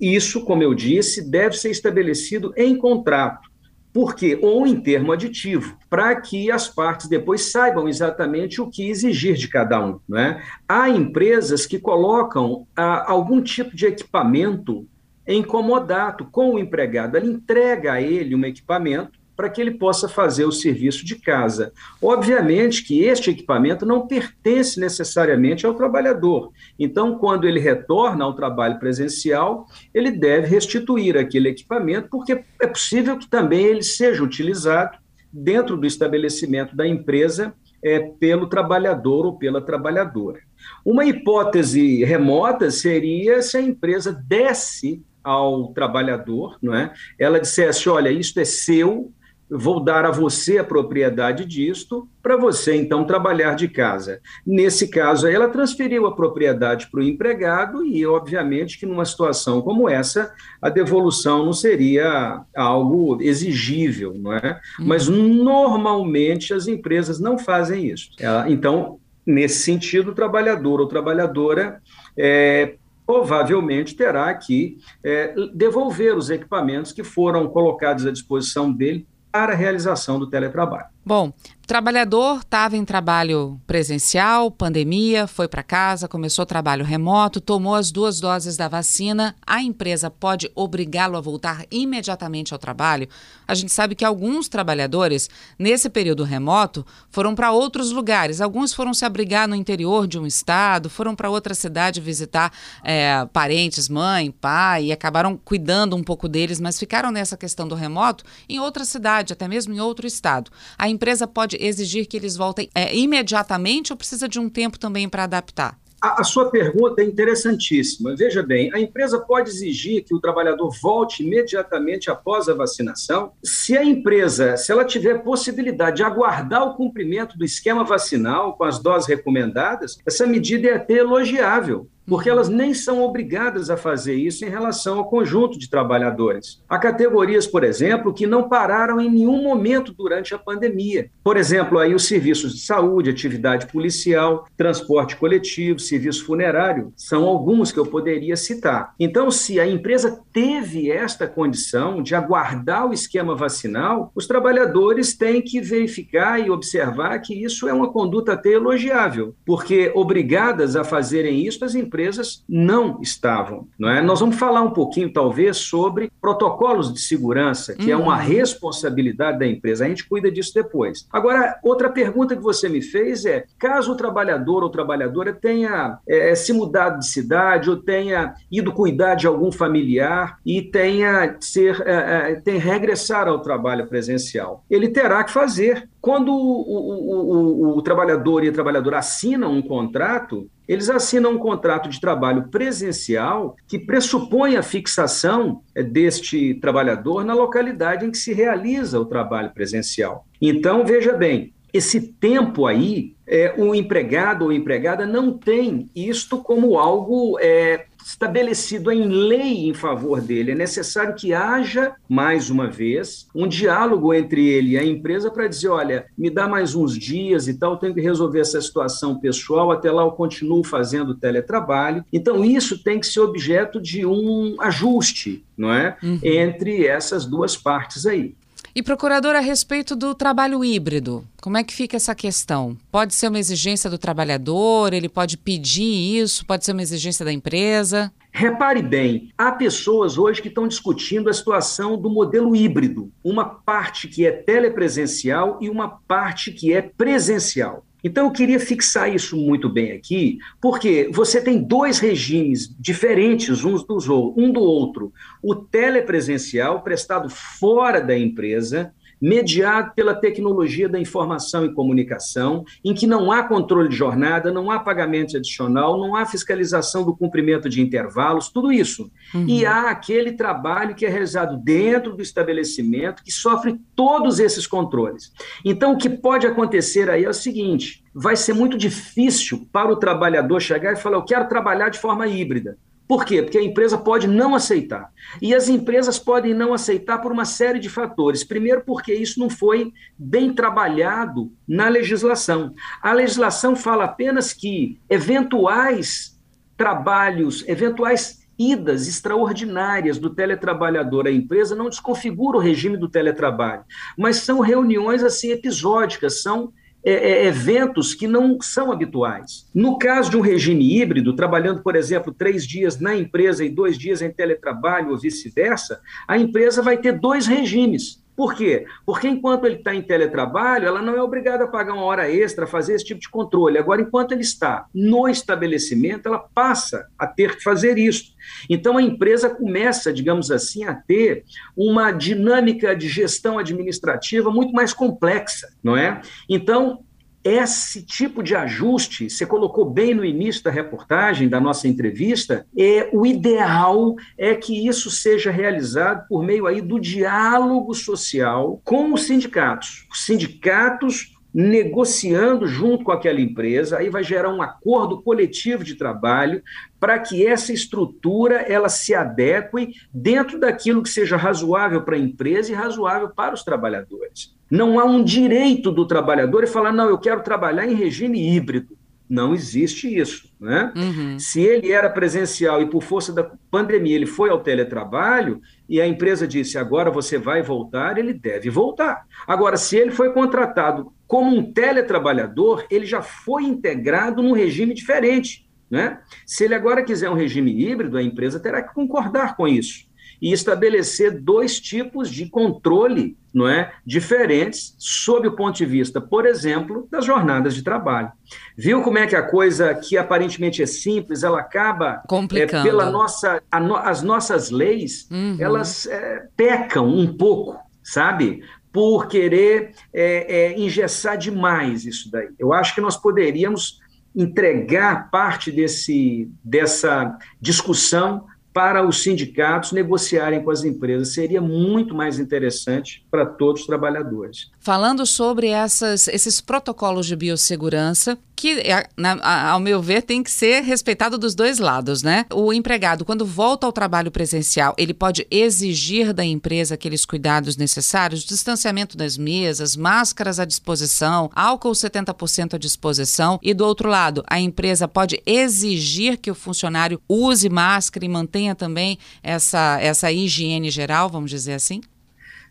Isso, 0.00 0.44
como 0.44 0.62
eu 0.62 0.74
disse, 0.74 1.28
deve 1.30 1.56
ser 1.56 1.70
estabelecido 1.70 2.52
em 2.56 2.76
contrato. 2.76 3.48
Por 3.92 4.16
quê? 4.16 4.36
Ou 4.42 4.66
em 4.66 4.80
termo 4.80 5.12
aditivo, 5.12 5.78
para 5.88 6.20
que 6.20 6.50
as 6.50 6.66
partes 6.66 7.08
depois 7.08 7.42
saibam 7.42 7.88
exatamente 7.88 8.60
o 8.60 8.68
que 8.68 8.90
exigir 8.90 9.36
de 9.36 9.46
cada 9.46 9.84
um. 9.84 10.00
Né? 10.08 10.42
Há 10.68 10.88
empresas 10.88 11.64
que 11.64 11.78
colocam 11.78 12.66
ah, 12.74 13.08
algum 13.08 13.40
tipo 13.40 13.76
de 13.76 13.86
equipamento 13.86 14.84
em 15.24 15.42
comodato 15.44 16.24
com 16.24 16.54
o 16.54 16.58
empregado. 16.58 17.16
Ela 17.16 17.26
entrega 17.26 17.92
a 17.92 18.02
ele 18.02 18.34
um 18.34 18.44
equipamento 18.44 19.23
para 19.36 19.48
que 19.48 19.60
ele 19.60 19.72
possa 19.72 20.08
fazer 20.08 20.44
o 20.44 20.52
serviço 20.52 21.04
de 21.04 21.16
casa. 21.16 21.72
Obviamente 22.00 22.84
que 22.84 23.02
este 23.02 23.30
equipamento 23.30 23.84
não 23.84 24.06
pertence 24.06 24.78
necessariamente 24.78 25.66
ao 25.66 25.74
trabalhador. 25.74 26.50
Então, 26.78 27.18
quando 27.18 27.46
ele 27.46 27.60
retorna 27.60 28.24
ao 28.24 28.34
trabalho 28.34 28.78
presencial, 28.78 29.66
ele 29.92 30.10
deve 30.10 30.46
restituir 30.46 31.16
aquele 31.16 31.48
equipamento, 31.48 32.08
porque 32.10 32.44
é 32.60 32.66
possível 32.66 33.18
que 33.18 33.28
também 33.28 33.64
ele 33.64 33.82
seja 33.82 34.22
utilizado 34.22 34.98
dentro 35.32 35.76
do 35.76 35.86
estabelecimento 35.86 36.76
da 36.76 36.86
empresa 36.86 37.52
é, 37.82 38.00
pelo 38.00 38.46
trabalhador 38.46 39.26
ou 39.26 39.36
pela 39.36 39.60
trabalhadora. 39.60 40.38
Uma 40.84 41.04
hipótese 41.04 42.04
remota 42.04 42.70
seria 42.70 43.42
se 43.42 43.56
a 43.56 43.60
empresa 43.60 44.12
desse 44.12 45.02
ao 45.24 45.68
trabalhador, 45.72 46.58
não 46.62 46.74
é? 46.74 46.92
Ela 47.18 47.40
dissesse: 47.40 47.88
olha, 47.88 48.10
isto 48.10 48.38
é 48.38 48.44
seu, 48.44 49.10
vou 49.50 49.80
dar 49.80 50.04
a 50.04 50.10
você 50.10 50.58
a 50.58 50.64
propriedade 50.64 51.44
disto, 51.44 52.08
para 52.22 52.36
você 52.36 52.74
então 52.74 53.04
trabalhar 53.04 53.54
de 53.54 53.68
casa. 53.68 54.20
Nesse 54.46 54.88
caso, 54.88 55.26
ela 55.26 55.48
transferiu 55.48 56.06
a 56.06 56.14
propriedade 56.14 56.88
para 56.90 57.00
o 57.00 57.04
empregado 57.04 57.84
e, 57.84 58.04
obviamente, 58.06 58.78
que 58.78 58.86
numa 58.86 59.04
situação 59.04 59.60
como 59.60 59.88
essa, 59.88 60.32
a 60.60 60.68
devolução 60.68 61.44
não 61.44 61.52
seria 61.52 62.42
algo 62.56 63.18
exigível, 63.20 64.14
não 64.16 64.32
é? 64.32 64.60
Hum. 64.80 64.84
Mas 64.86 65.08
normalmente 65.08 66.54
as 66.54 66.66
empresas 66.66 67.20
não 67.20 67.38
fazem 67.38 67.86
isso. 67.86 68.10
Então, 68.48 68.98
nesse 69.26 69.62
sentido, 69.62 70.10
o 70.10 70.14
trabalhador 70.14 70.80
ou 70.80 70.86
trabalhadora 70.86 71.80
é, 72.16 72.74
provavelmente 73.06 73.94
terá 73.94 74.32
que 74.34 74.78
é, 75.02 75.34
devolver 75.52 76.16
os 76.16 76.30
equipamentos 76.30 76.92
que 76.92 77.04
foram 77.04 77.46
colocados 77.48 78.06
à 78.06 78.10
disposição 78.10 78.72
dele 78.72 79.06
para 79.34 79.52
a 79.52 79.56
realização 79.56 80.16
do 80.16 80.28
teletrabalho. 80.30 80.93
Bom, 81.06 81.34
trabalhador 81.66 82.40
estava 82.40 82.76
em 82.76 82.84
trabalho 82.84 83.60
presencial, 83.66 84.50
pandemia, 84.50 85.26
foi 85.26 85.48
para 85.48 85.62
casa, 85.62 86.08
começou 86.08 86.46
trabalho 86.46 86.84
remoto, 86.84 87.40
tomou 87.40 87.74
as 87.74 87.90
duas 87.90 88.20
doses 88.20 88.56
da 88.56 88.68
vacina. 88.68 89.34
A 89.46 89.62
empresa 89.62 90.10
pode 90.10 90.50
obrigá-lo 90.54 91.16
a 91.16 91.20
voltar 91.20 91.66
imediatamente 91.70 92.52
ao 92.52 92.58
trabalho? 92.58 93.08
A 93.46 93.54
gente 93.54 93.72
sabe 93.72 93.94
que 93.94 94.04
alguns 94.04 94.48
trabalhadores, 94.48 95.28
nesse 95.58 95.90
período 95.90 96.24
remoto, 96.24 96.86
foram 97.10 97.34
para 97.34 97.52
outros 97.52 97.90
lugares. 97.90 98.40
Alguns 98.40 98.72
foram 98.72 98.94
se 98.94 99.04
abrigar 99.04 99.46
no 99.46 99.54
interior 99.54 100.06
de 100.06 100.18
um 100.18 100.26
estado, 100.26 100.88
foram 100.88 101.14
para 101.14 101.28
outra 101.28 101.54
cidade 101.54 102.00
visitar 102.00 102.50
é, 102.82 103.26
parentes, 103.32 103.88
mãe, 103.88 104.30
pai, 104.30 104.86
e 104.86 104.92
acabaram 104.92 105.36
cuidando 105.36 105.96
um 105.96 106.02
pouco 106.02 106.28
deles, 106.28 106.60
mas 106.60 106.78
ficaram 106.78 107.10
nessa 107.10 107.36
questão 107.36 107.68
do 107.68 107.74
remoto 107.74 108.24
em 108.48 108.58
outra 108.58 108.84
cidade, 108.84 109.32
até 109.32 109.46
mesmo 109.46 109.74
em 109.74 109.80
outro 109.80 110.06
estado. 110.06 110.50
A 110.78 110.93
empresa 110.94 111.26
pode 111.26 111.56
exigir 111.60 112.06
que 112.06 112.16
eles 112.16 112.36
voltem 112.36 112.70
é, 112.74 112.96
imediatamente 112.96 113.92
ou 113.92 113.96
precisa 113.96 114.28
de 114.28 114.38
um 114.38 114.48
tempo 114.48 114.78
também 114.78 115.08
para 115.08 115.24
adaptar? 115.24 115.78
A, 116.04 116.20
a, 116.20 116.24
sua 116.24 116.50
pergunta 116.50 117.00
é 117.00 117.04
interessantíssima. 117.06 118.14
Veja 118.14 118.42
bem, 118.42 118.70
a 118.74 118.78
empresa 118.78 119.18
pode 119.18 119.48
exigir 119.48 120.04
que 120.04 120.14
o 120.14 120.20
trabalhador 120.20 120.70
volte 120.82 121.22
imediatamente 121.22 122.10
após 122.10 122.46
a 122.46 122.52
vacinação? 122.52 123.32
Se 123.42 123.74
a 123.74 123.82
empresa, 123.82 124.54
se 124.58 124.70
ela 124.70 124.84
tiver 124.84 125.22
possibilidade 125.22 125.96
de 125.96 126.02
aguardar 126.02 126.62
o 126.62 126.74
cumprimento 126.74 127.38
do 127.38 127.44
esquema 127.44 127.84
vacinal 127.84 128.54
com 128.54 128.64
as 128.64 128.78
doses 128.78 129.08
recomendadas, 129.08 129.96
essa 130.06 130.26
medida 130.26 130.68
é 130.68 130.74
até 130.74 130.94
elogiável 130.94 131.88
porque 132.06 132.28
elas 132.28 132.48
nem 132.48 132.74
são 132.74 133.02
obrigadas 133.02 133.70
a 133.70 133.76
fazer 133.76 134.14
isso 134.14 134.44
em 134.44 134.48
relação 134.48 134.98
ao 134.98 135.08
conjunto 135.08 135.58
de 135.58 135.68
trabalhadores. 135.68 136.62
Há 136.68 136.78
categorias, 136.78 137.46
por 137.46 137.64
exemplo, 137.64 138.12
que 138.12 138.26
não 138.26 138.48
pararam 138.48 139.00
em 139.00 139.10
nenhum 139.10 139.42
momento 139.42 139.92
durante 139.92 140.34
a 140.34 140.38
pandemia. 140.38 141.10
Por 141.22 141.36
exemplo, 141.36 141.78
aí 141.78 141.94
os 141.94 142.06
serviços 142.06 142.54
de 142.54 142.60
saúde, 142.60 143.10
atividade 143.10 143.66
policial, 143.66 144.46
transporte 144.56 145.16
coletivo, 145.16 145.78
serviço 145.78 146.24
funerário, 146.24 146.92
são 146.96 147.24
alguns 147.24 147.72
que 147.72 147.78
eu 147.78 147.86
poderia 147.86 148.36
citar. 148.36 148.94
Então, 148.98 149.30
se 149.30 149.58
a 149.58 149.66
empresa 149.66 150.20
teve 150.32 150.90
esta 150.90 151.26
condição 151.26 152.02
de 152.02 152.14
aguardar 152.14 152.88
o 152.88 152.92
esquema 152.92 153.34
vacinal, 153.34 154.12
os 154.14 154.26
trabalhadores 154.26 155.16
têm 155.16 155.40
que 155.40 155.60
verificar 155.60 156.38
e 156.38 156.50
observar 156.50 157.18
que 157.20 157.34
isso 157.34 157.68
é 157.68 157.72
uma 157.72 157.90
conduta 157.90 158.32
até 158.32 158.50
elogiável, 158.50 159.34
porque 159.44 159.90
obrigadas 159.94 160.76
a 160.76 160.84
fazerem 160.84 161.46
isso, 161.46 161.64
as 161.64 161.74
empresas 161.74 161.93
empresas 161.94 162.44
não 162.48 163.00
estavam. 163.00 163.68
Não 163.78 163.88
é? 163.88 164.02
Nós 164.02 164.18
vamos 164.18 164.36
falar 164.36 164.62
um 164.62 164.70
pouquinho, 164.70 165.12
talvez, 165.12 165.58
sobre 165.58 166.10
protocolos 166.20 166.92
de 166.92 167.00
segurança, 167.00 167.74
que 167.74 167.92
uhum. 167.92 168.00
é 168.00 168.02
uma 168.02 168.16
uhum. 168.16 168.26
responsabilidade 168.26 169.38
da 169.38 169.46
empresa. 169.46 169.84
A 169.84 169.88
gente 169.88 170.06
cuida 170.08 170.30
disso 170.30 170.52
depois. 170.52 171.06
Agora, 171.12 171.58
outra 171.62 171.88
pergunta 171.88 172.34
que 172.34 172.42
você 172.42 172.68
me 172.68 172.82
fez 172.82 173.24
é: 173.24 173.44
caso 173.58 173.92
o 173.92 173.96
trabalhador 173.96 174.64
ou 174.64 174.70
trabalhadora 174.70 175.32
tenha 175.32 175.98
é, 176.08 176.34
se 176.34 176.52
mudado 176.52 176.98
de 176.98 177.06
cidade 177.06 177.70
ou 177.70 177.76
tenha 177.76 178.34
ido 178.50 178.72
cuidar 178.72 179.14
de 179.14 179.28
algum 179.28 179.52
familiar 179.52 180.38
e 180.44 180.60
tenha 180.60 181.36
ser, 181.40 181.80
é, 181.86 182.32
é, 182.32 182.34
tem 182.34 182.58
regressar 182.58 183.28
ao 183.28 183.40
trabalho 183.40 183.86
presencial, 183.86 184.64
ele 184.68 184.88
terá 184.88 185.22
que 185.22 185.30
fazer. 185.30 185.88
Quando 186.04 186.34
o, 186.34 186.36
o, 186.36 187.72
o, 187.72 187.78
o 187.78 187.82
trabalhador 187.82 188.44
e 188.44 188.48
a 188.50 188.52
trabalhadora 188.52 188.98
assinam 188.98 189.50
um 189.50 189.62
contrato, 189.62 190.50
eles 190.68 190.90
assinam 190.90 191.32
um 191.32 191.38
contrato 191.38 191.88
de 191.88 191.98
trabalho 191.98 192.50
presencial 192.50 193.56
que 193.66 193.78
pressupõe 193.78 194.56
a 194.56 194.62
fixação 194.62 195.62
eh, 195.74 195.82
deste 195.82 196.56
trabalhador 196.60 197.24
na 197.24 197.32
localidade 197.32 198.04
em 198.04 198.10
que 198.10 198.18
se 198.18 198.34
realiza 198.34 199.00
o 199.00 199.06
trabalho 199.06 199.54
presencial. 199.54 200.26
Então, 200.42 200.84
veja 200.84 201.14
bem, 201.14 201.54
esse 201.72 202.12
tempo 202.12 202.66
aí, 202.66 203.16
é, 203.26 203.54
o 203.56 203.74
empregado 203.74 204.44
ou 204.44 204.52
empregada 204.52 205.06
não 205.06 205.32
tem 205.32 205.90
isto 205.96 206.36
como 206.36 206.78
algo 206.78 207.38
é, 207.40 207.86
estabelecido 208.04 208.92
em 208.92 209.08
lei 209.08 209.66
em 209.66 209.74
favor 209.74 210.20
dele. 210.20 210.52
É 210.52 210.54
necessário 210.54 211.14
que 211.14 211.32
haja, 211.32 211.94
mais 212.08 212.50
uma 212.50 212.68
vez, 212.68 213.26
um 213.34 213.48
diálogo 213.48 214.12
entre 214.12 214.46
ele 214.46 214.72
e 214.72 214.78
a 214.78 214.84
empresa 214.84 215.30
para 215.30 215.48
dizer: 215.48 215.68
olha, 215.68 216.06
me 216.16 216.28
dá 216.28 216.46
mais 216.46 216.74
uns 216.74 216.96
dias 216.98 217.48
e 217.48 217.54
tal, 217.54 217.78
tenho 217.78 217.94
que 217.94 218.00
resolver 218.00 218.40
essa 218.40 218.60
situação 218.60 219.18
pessoal, 219.18 219.72
até 219.72 219.90
lá 219.90 220.02
eu 220.02 220.10
continuo 220.10 220.62
fazendo 220.62 221.14
teletrabalho. 221.14 222.04
Então, 222.12 222.44
isso 222.44 222.82
tem 222.82 223.00
que 223.00 223.06
ser 223.06 223.20
objeto 223.20 223.80
de 223.80 224.04
um 224.04 224.56
ajuste, 224.60 225.42
não 225.56 225.72
é? 225.72 225.96
Uhum. 226.02 226.18
Entre 226.22 226.86
essas 226.86 227.24
duas 227.24 227.56
partes 227.56 228.04
aí. 228.06 228.34
E, 228.76 228.82
procurador, 228.82 229.36
a 229.36 229.40
respeito 229.40 229.94
do 229.94 230.16
trabalho 230.16 230.64
híbrido, 230.64 231.24
como 231.40 231.56
é 231.56 231.62
que 231.62 231.72
fica 231.72 231.96
essa 231.96 232.12
questão? 232.12 232.76
Pode 232.90 233.14
ser 233.14 233.28
uma 233.28 233.38
exigência 233.38 233.88
do 233.88 233.96
trabalhador, 233.96 234.92
ele 234.92 235.08
pode 235.08 235.36
pedir 235.36 236.20
isso, 236.20 236.44
pode 236.44 236.64
ser 236.64 236.72
uma 236.72 236.82
exigência 236.82 237.24
da 237.24 237.32
empresa? 237.32 238.12
Repare 238.32 238.82
bem, 238.82 239.32
há 239.38 239.52
pessoas 239.52 240.18
hoje 240.18 240.42
que 240.42 240.48
estão 240.48 240.66
discutindo 240.66 241.30
a 241.30 241.32
situação 241.32 241.96
do 241.96 242.10
modelo 242.10 242.56
híbrido, 242.56 243.12
uma 243.22 243.44
parte 243.44 244.08
que 244.08 244.26
é 244.26 244.32
telepresencial 244.32 245.56
e 245.62 245.70
uma 245.70 245.86
parte 246.08 246.50
que 246.50 246.72
é 246.72 246.82
presencial. 246.82 247.86
Então, 248.04 248.26
eu 248.26 248.30
queria 248.30 248.60
fixar 248.60 249.12
isso 249.12 249.34
muito 249.34 249.66
bem 249.66 249.92
aqui, 249.92 250.38
porque 250.60 251.08
você 251.10 251.40
tem 251.40 251.58
dois 251.58 251.98
regimes 251.98 252.68
diferentes 252.78 253.64
uns 253.64 253.82
dos, 253.82 254.06
um 254.08 254.52
do 254.52 254.60
outro. 254.60 255.10
O 255.42 255.54
telepresencial, 255.54 256.82
prestado 256.82 257.30
fora 257.30 258.02
da 258.02 258.16
empresa, 258.16 258.92
mediado 259.24 259.92
pela 259.94 260.14
tecnologia 260.14 260.86
da 260.86 261.00
informação 261.00 261.64
e 261.64 261.72
comunicação, 261.72 262.62
em 262.84 262.92
que 262.92 263.06
não 263.06 263.32
há 263.32 263.42
controle 263.42 263.88
de 263.88 263.96
jornada, 263.96 264.52
não 264.52 264.70
há 264.70 264.78
pagamento 264.78 265.34
adicional, 265.34 265.98
não 265.98 266.14
há 266.14 266.26
fiscalização 266.26 267.04
do 267.04 267.16
cumprimento 267.16 267.66
de 267.66 267.80
intervalos, 267.80 268.50
tudo 268.50 268.70
isso. 268.70 269.10
Uhum. 269.34 269.46
E 269.48 269.64
há 269.64 269.88
aquele 269.88 270.32
trabalho 270.32 270.94
que 270.94 271.06
é 271.06 271.08
realizado 271.08 271.56
dentro 271.56 272.14
do 272.14 272.20
estabelecimento, 272.20 273.24
que 273.24 273.32
sofre 273.32 273.80
todos 273.96 274.38
esses 274.38 274.66
controles. 274.66 275.32
Então, 275.64 275.94
o 275.94 275.96
que 275.96 276.10
pode 276.10 276.46
acontecer 276.46 277.08
aí 277.08 277.24
é 277.24 277.30
o 277.30 277.32
seguinte: 277.32 278.04
vai 278.14 278.36
ser 278.36 278.52
muito 278.52 278.76
difícil 278.76 279.66
para 279.72 279.90
o 279.90 279.96
trabalhador 279.96 280.60
chegar 280.60 280.92
e 280.92 280.96
falar, 280.96 281.16
eu 281.16 281.24
quero 281.24 281.48
trabalhar 281.48 281.88
de 281.88 281.98
forma 281.98 282.26
híbrida. 282.26 282.76
Por 283.06 283.24
quê? 283.24 283.42
Porque 283.42 283.58
a 283.58 283.62
empresa 283.62 283.98
pode 283.98 284.26
não 284.26 284.54
aceitar. 284.54 285.10
E 285.40 285.54
as 285.54 285.68
empresas 285.68 286.18
podem 286.18 286.54
não 286.54 286.72
aceitar 286.72 287.18
por 287.18 287.32
uma 287.32 287.44
série 287.44 287.78
de 287.78 287.90
fatores. 287.90 288.42
Primeiro, 288.42 288.82
porque 288.84 289.12
isso 289.12 289.38
não 289.38 289.50
foi 289.50 289.92
bem 290.18 290.54
trabalhado 290.54 291.52
na 291.68 291.88
legislação. 291.88 292.72
A 293.02 293.12
legislação 293.12 293.76
fala 293.76 294.04
apenas 294.04 294.52
que 294.52 294.98
eventuais 295.08 296.40
trabalhos, 296.76 297.62
eventuais 297.68 298.44
idas 298.58 299.08
extraordinárias 299.08 300.18
do 300.18 300.30
teletrabalhador 300.30 301.26
à 301.26 301.30
empresa 301.30 301.74
não 301.74 301.88
desconfigura 301.88 302.56
o 302.56 302.60
regime 302.60 302.96
do 302.96 303.08
teletrabalho, 303.08 303.84
mas 304.16 304.36
são 304.36 304.60
reuniões 304.60 305.22
assim 305.22 305.50
episódicas, 305.50 306.40
são 306.40 306.72
é, 307.04 307.12
é, 307.12 307.46
eventos 307.46 308.14
que 308.14 308.26
não 308.26 308.58
são 308.60 308.90
habituais. 308.90 309.68
No 309.74 309.98
caso 309.98 310.30
de 310.30 310.36
um 310.36 310.40
regime 310.40 310.98
híbrido, 310.98 311.36
trabalhando, 311.36 311.82
por 311.82 311.94
exemplo, 311.96 312.32
três 312.32 312.66
dias 312.66 312.98
na 312.98 313.14
empresa 313.14 313.64
e 313.64 313.68
dois 313.68 313.98
dias 313.98 314.22
em 314.22 314.30
teletrabalho 314.30 315.10
ou 315.10 315.18
vice-versa, 315.18 316.00
a 316.26 316.38
empresa 316.38 316.80
vai 316.80 316.96
ter 316.96 317.12
dois 317.12 317.46
regimes. 317.46 318.23
Por 318.36 318.54
quê? 318.54 318.86
Porque 319.06 319.28
enquanto 319.28 319.64
ele 319.64 319.76
está 319.76 319.94
em 319.94 320.02
teletrabalho, 320.02 320.86
ela 320.86 321.00
não 321.00 321.14
é 321.14 321.22
obrigada 321.22 321.64
a 321.64 321.68
pagar 321.68 321.94
uma 321.94 322.04
hora 322.04 322.30
extra, 322.30 322.66
fazer 322.66 322.94
esse 322.94 323.04
tipo 323.04 323.20
de 323.20 323.28
controle. 323.28 323.78
Agora, 323.78 324.02
enquanto 324.02 324.32
ele 324.32 324.40
está 324.40 324.86
no 324.92 325.28
estabelecimento, 325.28 326.26
ela 326.26 326.38
passa 326.38 327.06
a 327.18 327.26
ter 327.26 327.56
que 327.56 327.62
fazer 327.62 327.96
isso. 327.96 328.34
Então, 328.68 328.96
a 328.96 329.02
empresa 329.02 329.48
começa, 329.48 330.12
digamos 330.12 330.50
assim, 330.50 330.84
a 330.84 330.94
ter 330.94 331.44
uma 331.76 332.10
dinâmica 332.10 332.94
de 332.94 333.08
gestão 333.08 333.58
administrativa 333.58 334.50
muito 334.50 334.72
mais 334.72 334.92
complexa, 334.92 335.68
não 335.82 335.96
é? 335.96 336.20
Então, 336.48 337.04
esse 337.44 338.02
tipo 338.02 338.42
de 338.42 338.56
ajuste, 338.56 339.28
você 339.28 339.44
colocou 339.44 339.84
bem 339.84 340.14
no 340.14 340.24
início 340.24 340.64
da 340.64 340.70
reportagem, 340.70 341.48
da 341.48 341.60
nossa 341.60 341.86
entrevista, 341.86 342.66
é 342.76 343.10
o 343.12 343.26
ideal 343.26 344.14
é 344.38 344.54
que 344.54 344.88
isso 344.88 345.10
seja 345.10 345.50
realizado 345.50 346.26
por 346.26 346.42
meio 346.42 346.66
aí 346.66 346.80
do 346.80 346.98
diálogo 346.98 347.92
social 347.92 348.80
com 348.82 349.12
os 349.12 349.24
sindicatos. 349.24 350.06
Os 350.10 350.24
sindicatos 350.24 351.33
negociando 351.54 352.66
junto 352.66 353.04
com 353.04 353.12
aquela 353.12 353.40
empresa, 353.40 353.98
aí 353.98 354.10
vai 354.10 354.24
gerar 354.24 354.52
um 354.52 354.60
acordo 354.60 355.22
coletivo 355.22 355.84
de 355.84 355.94
trabalho 355.94 356.60
para 356.98 357.16
que 357.20 357.46
essa 357.46 357.72
estrutura 357.72 358.56
ela 358.62 358.88
se 358.88 359.14
adeque 359.14 359.94
dentro 360.12 360.58
daquilo 360.58 361.02
que 361.02 361.08
seja 361.08 361.36
razoável 361.36 362.02
para 362.02 362.16
a 362.16 362.18
empresa 362.18 362.72
e 362.72 362.74
razoável 362.74 363.28
para 363.28 363.54
os 363.54 363.62
trabalhadores. 363.62 364.52
Não 364.68 364.98
há 364.98 365.04
um 365.04 365.22
direito 365.22 365.92
do 365.92 366.04
trabalhador 366.04 366.64
e 366.64 366.66
falar, 366.66 366.90
não, 366.90 367.08
eu 367.08 367.18
quero 367.18 367.42
trabalhar 367.42 367.86
em 367.86 367.94
regime 367.94 368.56
híbrido. 368.56 368.96
Não 369.28 369.54
existe 369.54 370.12
isso. 370.18 370.52
Né? 370.60 370.92
Uhum. 370.94 371.38
Se 371.38 371.60
ele 371.60 371.90
era 371.90 372.10
presencial 372.10 372.82
e, 372.82 372.86
por 372.86 373.02
força 373.02 373.32
da 373.32 373.50
pandemia, 373.70 374.16
ele 374.16 374.26
foi 374.26 374.50
ao 374.50 374.60
teletrabalho 374.60 375.60
e 375.88 376.00
a 376.00 376.06
empresa 376.06 376.46
disse 376.46 376.76
agora 376.76 377.10
você 377.10 377.38
vai 377.38 377.62
voltar, 377.62 378.18
ele 378.18 378.32
deve 378.32 378.68
voltar. 378.70 379.24
Agora, 379.46 379.76
se 379.76 379.96
ele 379.96 380.10
foi 380.10 380.32
contratado 380.32 381.12
como 381.34 381.50
um 381.50 381.72
teletrabalhador, 381.72 382.86
ele 382.88 383.04
já 383.04 383.20
foi 383.20 383.64
integrado 383.64 384.40
num 384.40 384.52
regime 384.52 384.94
diferente. 384.94 385.68
Né? 385.90 386.20
Se 386.46 386.62
ele 386.62 386.76
agora 386.76 387.02
quiser 387.02 387.28
um 387.28 387.34
regime 387.34 387.72
híbrido, 387.72 388.16
a 388.16 388.22
empresa 388.22 388.60
terá 388.60 388.80
que 388.80 388.94
concordar 388.94 389.56
com 389.56 389.66
isso 389.66 390.06
e 390.40 390.52
estabelecer 390.52 391.42
dois 391.42 391.80
tipos 391.80 392.30
de 392.30 392.48
controle 392.48 393.36
não 393.52 393.68
é, 393.68 393.94
diferentes 394.06 394.94
sob 394.96 395.48
o 395.48 395.56
ponto 395.56 395.76
de 395.76 395.84
vista, 395.84 396.20
por 396.20 396.46
exemplo, 396.46 397.08
das 397.10 397.24
jornadas 397.24 397.74
de 397.74 397.82
trabalho. 397.82 398.30
Viu 398.78 399.02
como 399.02 399.18
é 399.18 399.26
que 399.26 399.34
a 399.34 399.42
coisa 399.42 399.92
que 399.92 400.16
aparentemente 400.16 400.84
é 400.84 400.86
simples, 400.86 401.42
ela 401.42 401.58
acaba 401.58 402.22
complicando. 402.28 402.86
É, 402.86 402.90
pela 402.92 403.10
nossa, 403.10 403.60
no, 403.82 403.96
as 403.96 404.22
nossas 404.22 404.70
leis, 404.70 405.28
uhum. 405.32 405.56
elas 405.58 406.06
é, 406.06 406.44
pecam 406.56 407.08
um 407.08 407.36
pouco, 407.36 407.76
sabe? 408.04 408.62
Por 408.94 409.26
querer 409.26 409.90
é, 410.12 410.72
é, 410.72 410.78
engessar 410.78 411.36
demais 411.36 412.06
isso 412.06 412.30
daí. 412.30 412.48
Eu 412.56 412.72
acho 412.72 412.94
que 412.94 413.00
nós 413.00 413.16
poderíamos 413.16 413.98
entregar 414.34 415.30
parte 415.32 415.72
desse, 415.72 416.48
dessa 416.62 417.36
discussão 417.60 418.46
para 418.72 419.04
os 419.06 419.22
sindicatos 419.22 419.90
negociarem 419.90 420.62
com 420.62 420.70
as 420.70 420.84
empresas. 420.84 421.34
Seria 421.34 421.60
muito 421.60 422.14
mais 422.14 422.38
interessante 422.38 423.26
para 423.30 423.44
todos 423.44 423.80
os 423.80 423.86
trabalhadores. 423.86 424.70
Falando 424.84 425.24
sobre 425.24 425.68
essas, 425.68 426.28
esses 426.28 426.60
protocolos 426.60 427.24
de 427.24 427.34
biossegurança, 427.34 428.38
que, 428.54 428.80
é, 428.80 429.08
ao 429.42 429.80
meu 429.80 430.02
ver, 430.02 430.20
tem 430.20 430.42
que 430.42 430.50
ser 430.50 430.82
respeitado 430.82 431.38
dos 431.38 431.54
dois 431.54 431.78
lados, 431.78 432.22
né? 432.22 432.44
O 432.52 432.70
empregado, 432.70 433.24
quando 433.24 433.46
volta 433.46 433.86
ao 433.86 433.92
trabalho 433.94 434.30
presencial, 434.30 434.94
ele 434.98 435.14
pode 435.14 435.46
exigir 435.50 436.34
da 436.34 436.44
empresa 436.44 436.96
aqueles 436.96 437.24
cuidados 437.24 437.78
necessários, 437.78 438.44
distanciamento 438.44 439.16
das 439.16 439.38
mesas, 439.38 439.96
máscaras 439.96 440.60
à 440.60 440.66
disposição, 440.66 441.50
álcool 441.54 441.92
70% 441.92 442.74
à 442.74 442.78
disposição, 442.78 443.58
e 443.62 443.72
do 443.72 443.86
outro 443.86 444.10
lado, 444.10 444.44
a 444.46 444.60
empresa 444.60 445.08
pode 445.08 445.42
exigir 445.46 446.36
que 446.36 446.50
o 446.50 446.54
funcionário 446.54 447.22
use 447.26 447.70
máscara 447.70 448.26
e 448.26 448.28
mantenha 448.28 448.74
também 448.74 449.18
essa, 449.42 449.98
essa 449.98 450.30
higiene 450.30 450.90
geral, 450.90 451.30
vamos 451.30 451.50
dizer 451.50 451.72
assim? 451.72 452.02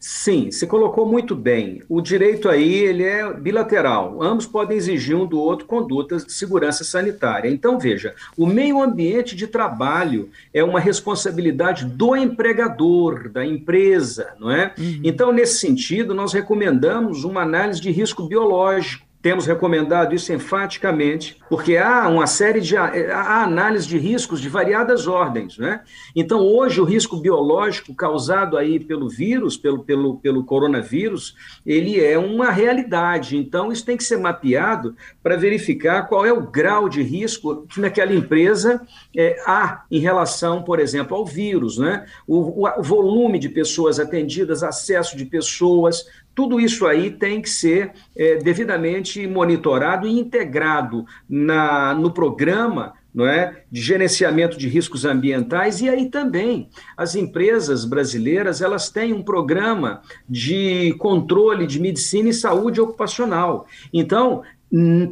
Sim, 0.06 0.52
se 0.52 0.68
colocou 0.68 1.06
muito 1.06 1.34
bem. 1.34 1.82
O 1.88 2.02
direito 2.02 2.50
aí 2.50 2.74
ele 2.74 3.04
é 3.04 3.32
bilateral. 3.32 4.22
Ambos 4.22 4.46
podem 4.46 4.76
exigir 4.76 5.16
um 5.16 5.26
do 5.26 5.40
outro 5.40 5.66
condutas 5.66 6.26
de 6.26 6.34
segurança 6.34 6.84
sanitária. 6.84 7.50
Então 7.50 7.80
veja, 7.80 8.14
o 8.36 8.46
meio 8.46 8.84
ambiente 8.84 9.34
de 9.34 9.48
trabalho 9.48 10.30
é 10.54 10.62
uma 10.62 10.78
responsabilidade 10.78 11.86
do 11.86 12.18
empregador, 12.18 13.30
da 13.30 13.46
empresa, 13.46 14.34
não 14.38 14.52
é? 14.52 14.74
Uhum. 14.78 15.00
Então 15.06 15.32
nesse 15.32 15.60
sentido 15.60 16.14
nós 16.14 16.34
recomendamos 16.34 17.24
uma 17.24 17.42
análise 17.42 17.80
de 17.80 17.90
risco 17.90 18.24
biológico 18.24 19.03
temos 19.24 19.48
recomendado 19.48 20.14
isso 20.14 20.34
enfaticamente, 20.34 21.38
porque 21.50 21.78
há 21.78 22.10
uma 22.10 22.28
série 22.28 22.60
de 22.60 22.76
há 22.76 23.42
análise 23.42 23.88
de 23.88 23.98
riscos 23.98 24.42
de 24.42 24.50
variadas 24.50 25.08
ordens. 25.08 25.58
Né? 25.58 25.80
Então, 26.14 26.42
hoje, 26.42 26.82
o 26.82 26.84
risco 26.84 27.16
biológico 27.16 27.96
causado 27.96 28.58
aí 28.58 28.82
pelo 28.82 29.08
vírus, 29.08 29.56
pelo, 29.56 29.82
pelo, 29.82 30.18
pelo 30.18 30.44
coronavírus, 30.44 31.36
ele 31.66 32.04
é 32.04 32.20
uma 32.20 32.52
realidade. 32.52 33.38
Então, 33.38 33.72
isso 33.72 33.86
tem 33.86 33.96
que 33.96 34.04
ser 34.04 34.18
mapeado 34.18 34.94
para 35.24 35.38
verificar 35.38 36.10
qual 36.10 36.26
é 36.26 36.34
o 36.34 36.42
grau 36.42 36.90
de 36.90 37.02
risco 37.02 37.66
que 37.68 37.80
naquela 37.80 38.14
empresa 38.14 38.82
é, 39.16 39.42
há 39.48 39.86
em 39.90 40.00
relação, 40.00 40.64
por 40.64 40.82
exemplo, 40.82 41.16
ao 41.16 41.26
vírus. 41.26 41.78
Né? 41.78 42.06
O, 42.28 42.66
o, 42.66 42.80
o 42.80 42.84
volume 42.84 43.40
de 43.40 43.48
pessoas 43.48 44.02
atendidas, 44.02 44.64
acesso 44.64 45.16
de 45.16 45.24
pessoas, 45.24 46.08
tudo 46.36 46.60
isso 46.60 46.86
aí 46.86 47.12
tem 47.12 47.42
que 47.42 47.50
ser 47.50 47.92
é, 48.16 48.38
devidamente 48.38 49.26
monitorado 49.28 50.08
e 50.08 50.20
integrado 50.20 51.06
na, 51.30 51.94
no 51.94 52.12
programa 52.12 52.94
não 53.14 53.28
é, 53.28 53.64
de 53.72 53.80
gerenciamento 53.80 54.58
de 54.58 54.68
riscos 54.68 55.06
ambientais 55.06 55.82
e 55.82 55.90
aí 55.90 56.10
também 56.10 56.70
as 56.98 57.16
empresas 57.16 57.86
brasileiras 57.86 58.62
elas 58.62 58.90
têm 58.90 59.14
um 59.14 59.22
programa 59.22 60.02
de 60.28 60.96
controle 60.98 61.68
de 61.68 61.80
medicina 61.80 62.30
e 62.30 62.34
saúde 62.34 62.82
ocupacional. 62.82 63.68
Então 63.94 64.42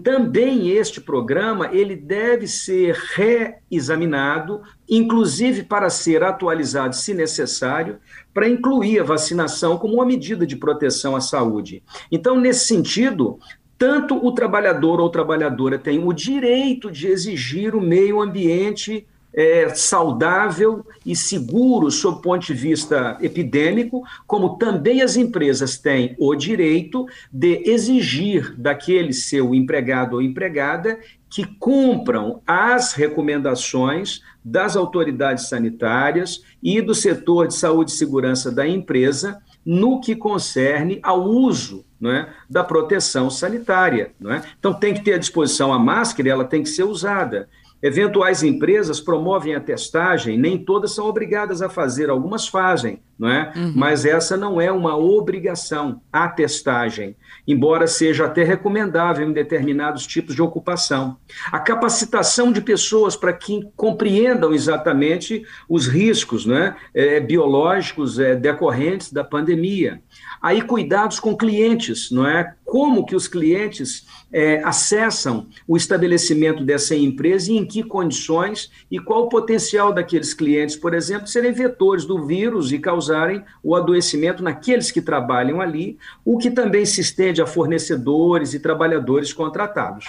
também 0.04 0.70
este 0.70 1.00
programa 1.00 1.70
ele 1.72 1.96
deve 1.96 2.48
ser 2.48 2.96
reexaminado, 3.14 4.62
inclusive 4.90 5.64
para 5.64 5.88
ser 5.88 6.24
atualizado, 6.24 6.96
se 6.96 7.14
necessário, 7.14 8.00
para 8.34 8.50
incluir 8.50 9.02
a 9.02 9.04
vacinação 9.04 9.78
como 9.78 9.96
uma 9.96 10.06
medida 10.06 10.48
de 10.48 10.56
proteção 10.56 11.16
à 11.16 11.22
saúde. 11.22 11.84
Então, 12.12 12.40
nesse 12.40 12.66
sentido, 12.66 13.38
tanto 13.78 14.16
o 14.26 14.32
trabalhador 14.32 15.00
ou 15.00 15.10
trabalhadora 15.10 15.78
tem 15.78 16.04
o 16.04 16.12
direito 16.12 16.90
de 16.90 17.08
exigir 17.08 17.76
o 17.76 17.82
meio 17.82 18.20
ambiente 18.20 19.06
é, 19.34 19.70
saudável 19.70 20.86
e 21.06 21.16
seguro 21.16 21.90
sob 21.90 22.18
o 22.18 22.22
ponto 22.22 22.46
de 22.46 22.54
vista 22.54 23.18
epidêmico, 23.22 24.04
como 24.28 24.58
também 24.58 25.02
as 25.02 25.16
empresas 25.16 25.78
têm 25.78 26.16
o 26.20 26.36
direito 26.36 27.06
de 27.32 27.64
exigir 27.70 28.56
daquele 28.58 29.14
seu 29.14 29.56
empregado 29.56 30.16
ou 30.16 30.22
empregada 30.22 31.00
que 31.30 31.46
cumpram 31.46 32.42
as 32.46 32.92
recomendações 32.92 34.22
das 34.44 34.76
autoridades 34.76 35.48
sanitárias 35.48 36.44
e 36.62 36.82
do 36.82 36.94
setor 36.94 37.48
de 37.48 37.56
saúde 37.56 37.92
e 37.92 37.96
segurança 37.96 38.52
da 38.52 38.68
empresa 38.68 39.42
no 39.66 40.02
que 40.02 40.16
concerne 40.16 41.00
ao 41.02 41.24
uso 41.24 41.86
é, 42.04 42.28
da 42.50 42.64
proteção 42.64 43.30
sanitária. 43.30 44.12
É? 44.26 44.42
Então, 44.60 44.74
tem 44.74 44.94
que 44.94 45.04
ter 45.04 45.14
à 45.14 45.18
disposição 45.18 45.72
a 45.72 45.80
máscara 45.80 46.30
ela 46.30 46.44
tem 46.44 46.64
que 46.64 46.70
ser 46.70 46.84
usada. 46.84 47.48
Eventuais 47.82 48.44
empresas 48.44 49.00
promovem 49.00 49.56
a 49.56 49.60
testagem, 49.60 50.38
nem 50.38 50.58
todas 50.58 50.94
são 50.94 51.08
obrigadas 51.08 51.62
a 51.62 51.70
fazer, 51.70 52.10
algumas 52.10 52.48
fazem, 52.48 53.02
não 53.18 53.28
é? 53.28 53.52
Uhum. 53.56 53.74
Mas 53.76 54.06
essa 54.06 54.38
não 54.38 54.62
é 54.62 54.72
uma 54.72 54.96
obrigação, 54.96 56.02
a 56.14 56.28
testagem, 56.28 57.16
embora 57.48 57.88
seja 57.88 58.26
até 58.26 58.44
recomendável 58.44 59.28
em 59.28 59.34
determinados 59.34 60.06
tipos 60.06 60.36
de 60.36 60.42
ocupação. 60.42 61.18
A 61.52 61.60
capacitação 61.60 62.52
de 62.52 62.62
pessoas 62.62 63.16
para 63.16 63.34
que 63.34 63.68
compreendam 63.76 64.54
exatamente 64.54 65.44
os 65.68 65.88
riscos 65.88 66.46
né, 66.46 66.76
é, 66.94 67.20
biológicos 67.20 68.20
é, 68.20 68.36
decorrentes 68.36 69.12
da 69.12 69.24
pandemia. 69.24 70.02
Aí 70.42 70.62
cuidados 70.62 71.20
com 71.20 71.36
clientes, 71.36 72.12
não 72.12 72.28
é? 72.28 72.56
Como 72.72 73.06
que 73.06 73.18
os 73.18 73.28
clientes 73.28 74.06
é, 74.32 74.64
acessam 74.64 75.46
o 75.68 75.76
estabelecimento 75.76 76.64
dessa 76.64 76.96
empresa 76.96 77.52
e 77.52 77.58
em 77.58 77.66
que 77.66 77.84
condições 77.84 78.72
e 78.90 78.98
qual 78.98 79.24
o 79.24 79.28
potencial 79.28 79.92
daqueles 79.92 80.34
clientes, 80.34 80.78
por 80.78 80.94
exemplo, 80.94 81.28
serem 81.28 81.52
vetores 81.52 82.06
do 82.06 82.26
vírus 82.26 82.72
e 82.72 82.80
causarem 82.80 83.44
o 83.62 83.76
adoecimento 83.76 84.42
naqueles 84.42 84.90
que 84.90 85.02
trabalham 85.02 85.60
ali, 85.60 85.98
o 86.24 86.38
que 86.38 86.50
também 86.50 86.86
se 86.86 87.02
estende 87.02 87.42
a 87.42 87.46
fornecedores 87.46 88.54
e 88.54 88.60
trabalhadores 88.62 89.34
contratados. 89.34 90.06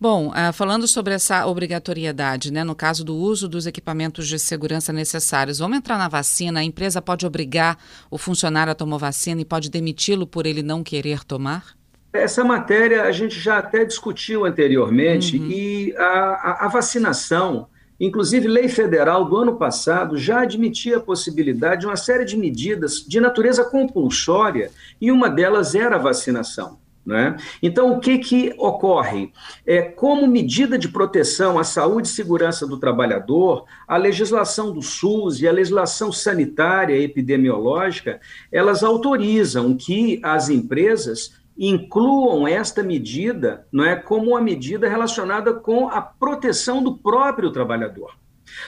Bom, 0.00 0.28
uh, 0.28 0.52
falando 0.52 0.86
sobre 0.86 1.14
essa 1.14 1.44
obrigatoriedade, 1.46 2.52
né, 2.52 2.62
no 2.62 2.76
caso 2.76 3.04
do 3.04 3.16
uso 3.16 3.48
dos 3.48 3.66
equipamentos 3.66 4.28
de 4.28 4.38
segurança 4.38 4.92
necessários, 4.92 5.58
vamos 5.58 5.78
entrar 5.78 5.98
na 5.98 6.06
vacina, 6.06 6.60
a 6.60 6.64
empresa 6.64 7.02
pode 7.02 7.26
obrigar 7.26 7.76
o 8.08 8.16
funcionário 8.16 8.70
a 8.70 8.74
tomar 8.76 8.98
vacina 8.98 9.40
e 9.40 9.44
pode 9.44 9.68
demiti-lo 9.68 10.28
por 10.28 10.46
ele 10.46 10.62
não 10.62 10.84
querer 10.84 11.24
tomar? 11.24 11.74
Essa 12.14 12.44
matéria 12.44 13.02
a 13.02 13.10
gente 13.10 13.40
já 13.40 13.58
até 13.58 13.84
discutiu 13.84 14.44
anteriormente 14.44 15.36
uhum. 15.36 15.50
e 15.50 15.94
a, 15.96 16.66
a, 16.66 16.68
vacinação, 16.68 17.66
inclusive 17.98 18.46
lei 18.46 18.68
federal 18.68 19.24
do 19.24 19.36
ano 19.36 19.56
passado, 19.56 20.16
já 20.16 20.42
admitia 20.42 20.98
a 20.98 21.00
possibilidade 21.00 21.80
de 21.80 21.86
uma 21.88 21.96
série 21.96 22.24
de 22.24 22.36
medidas 22.36 23.04
de 23.04 23.20
natureza 23.20 23.64
compulsória 23.64 24.70
e 25.00 25.10
uma 25.10 25.28
delas 25.28 25.74
era 25.74 25.96
a 25.96 25.98
vacinação. 25.98 26.78
Né? 27.04 27.36
Então, 27.60 27.92
o 27.92 28.00
que, 28.00 28.16
que 28.18 28.54
ocorre? 28.56 29.32
É, 29.66 29.82
como 29.82 30.26
medida 30.26 30.78
de 30.78 30.88
proteção 30.88 31.58
à 31.58 31.64
saúde 31.64 32.06
e 32.06 32.10
segurança 32.12 32.64
do 32.64 32.78
trabalhador, 32.78 33.64
a 33.86 33.96
legislação 33.96 34.72
do 34.72 34.80
SUS 34.80 35.42
e 35.42 35.48
a 35.48 35.52
legislação 35.52 36.10
sanitária 36.10 36.96
e 36.96 37.04
epidemiológica, 37.04 38.20
elas 38.50 38.82
autorizam 38.82 39.76
que 39.76 40.18
as 40.22 40.48
empresas 40.48 41.43
incluam 41.56 42.46
esta 42.46 42.82
medida 42.82 43.66
não 43.72 43.84
é, 43.84 43.96
como 43.96 44.30
uma 44.30 44.40
medida 44.40 44.88
relacionada 44.88 45.54
com 45.54 45.88
a 45.88 46.00
proteção 46.00 46.82
do 46.82 46.96
próprio 46.96 47.50
trabalhador. 47.50 48.16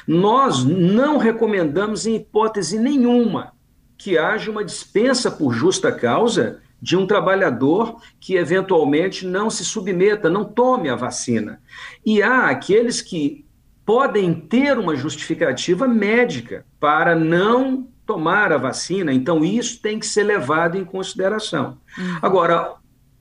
Nós 0.07 0.65
não 0.65 1.19
recomendamos, 1.19 2.07
em 2.07 2.17
hipótese 2.17 2.79
nenhuma, 2.79 3.53
que 3.99 4.19
haja 4.19 4.51
uma 4.51 4.65
dispensa 4.65 5.31
por 5.31 5.53
justa 5.53 5.91
causa 5.91 6.61
de 6.81 6.97
um 6.97 7.07
trabalhador 7.07 8.01
que 8.21 8.37
eventualmente 8.37 9.27
não 9.27 9.49
se 9.51 9.65
submeta, 9.65 10.29
não 10.29 10.45
tome 10.45 10.89
a 10.89 10.95
vacina. 10.95 11.61
E 12.05 12.23
há 12.23 12.49
aqueles 12.49 13.01
que 13.01 13.45
podem 13.85 14.35
ter 14.35 14.79
uma 14.79 14.97
justificativa 14.97 15.87
médica 15.89 16.67
para 16.79 17.15
não 17.15 17.89
tomar 18.07 18.53
a 18.53 18.59
vacina, 18.59 19.13
então 19.13 19.45
isso 19.45 19.83
tem 19.83 19.99
que 19.99 20.07
ser 20.07 20.23
levado 20.23 20.79
em 20.79 20.85
consideração. 20.85 21.79
Uhum. 21.99 22.19
Agora, 22.23 22.75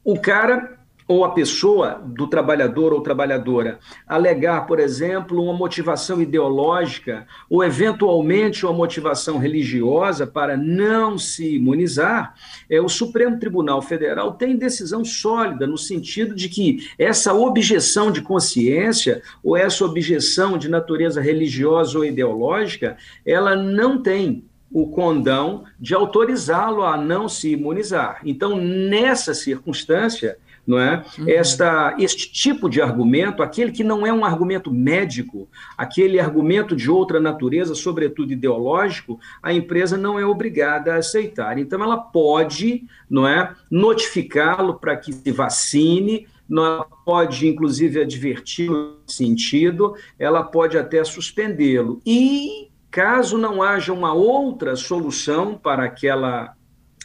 o 0.03 0.19
cara 0.19 0.75
ou 1.07 1.23
a 1.23 1.31
pessoa 1.31 2.01
do 2.03 2.27
trabalhador 2.27 2.91
ou 2.91 3.01
trabalhadora 3.01 3.79
alegar, 4.07 4.65
por 4.65 4.79
exemplo, 4.79 5.43
uma 5.43 5.53
motivação 5.53 6.19
ideológica 6.21 7.27
ou 7.49 7.63
eventualmente 7.63 8.65
uma 8.65 8.73
motivação 8.73 9.37
religiosa 9.37 10.25
para 10.25 10.57
não 10.57 11.17
se 11.17 11.55
imunizar, 11.55 12.33
é, 12.69 12.81
o 12.81 12.89
Supremo 12.89 13.39
Tribunal 13.39 13.81
Federal 13.81 14.33
tem 14.33 14.57
decisão 14.57 15.05
sólida 15.05 15.67
no 15.67 15.77
sentido 15.77 16.33
de 16.33 16.49
que 16.49 16.89
essa 16.97 17.33
objeção 17.33 18.11
de 18.11 18.21
consciência 18.21 19.21
ou 19.43 19.55
essa 19.55 19.85
objeção 19.85 20.57
de 20.57 20.69
natureza 20.69 21.21
religiosa 21.21 21.99
ou 21.99 22.05
ideológica, 22.05 22.97
ela 23.23 23.55
não 23.55 24.01
tem 24.01 24.43
o 24.75 24.89
condão 24.89 25.63
de 25.79 25.95
autorizá-lo 25.95 26.83
a 26.83 26.97
não 26.97 27.29
se 27.29 27.53
imunizar. 27.53 28.19
Então, 28.25 28.57
nessa 28.57 29.33
circunstância, 29.33 30.37
não 30.67 30.77
é? 30.77 31.01
Uhum. 31.17 31.29
Esta, 31.29 31.95
este 31.97 32.29
tipo 32.29 32.69
de 32.69 32.81
argumento, 32.81 33.41
aquele 33.41 33.71
que 33.71 33.85
não 33.85 34.05
é 34.05 34.11
um 34.11 34.25
argumento 34.25 34.69
médico, 34.69 35.47
aquele 35.77 36.19
argumento 36.19 36.75
de 36.75 36.91
outra 36.91 37.21
natureza, 37.21 37.73
sobretudo 37.73 38.33
ideológico, 38.33 39.17
a 39.41 39.53
empresa 39.53 39.95
não 39.95 40.19
é 40.19 40.25
obrigada 40.25 40.93
a 40.93 40.97
aceitar. 40.97 41.57
Então, 41.57 41.81
ela 41.81 41.95
pode, 41.95 42.83
não 43.09 43.25
é, 43.25 43.55
notificá-lo 43.71 44.73
para 44.73 44.97
que 44.97 45.13
se 45.13 45.31
vacine, 45.31 46.27
ela 46.51 46.85
pode, 47.05 47.47
inclusive, 47.47 48.01
advertir 48.01 48.69
no 48.69 48.97
sentido, 49.07 49.95
ela 50.19 50.43
pode 50.43 50.77
até 50.77 51.01
suspendê-lo. 51.01 52.01
E 52.05 52.74
caso 52.95 53.37
não 53.37 53.61
haja 53.61 53.91
uma 53.91 54.13
outra 54.13 54.73
solução 54.77 55.59
para 55.61 55.83
aquela 55.83 56.55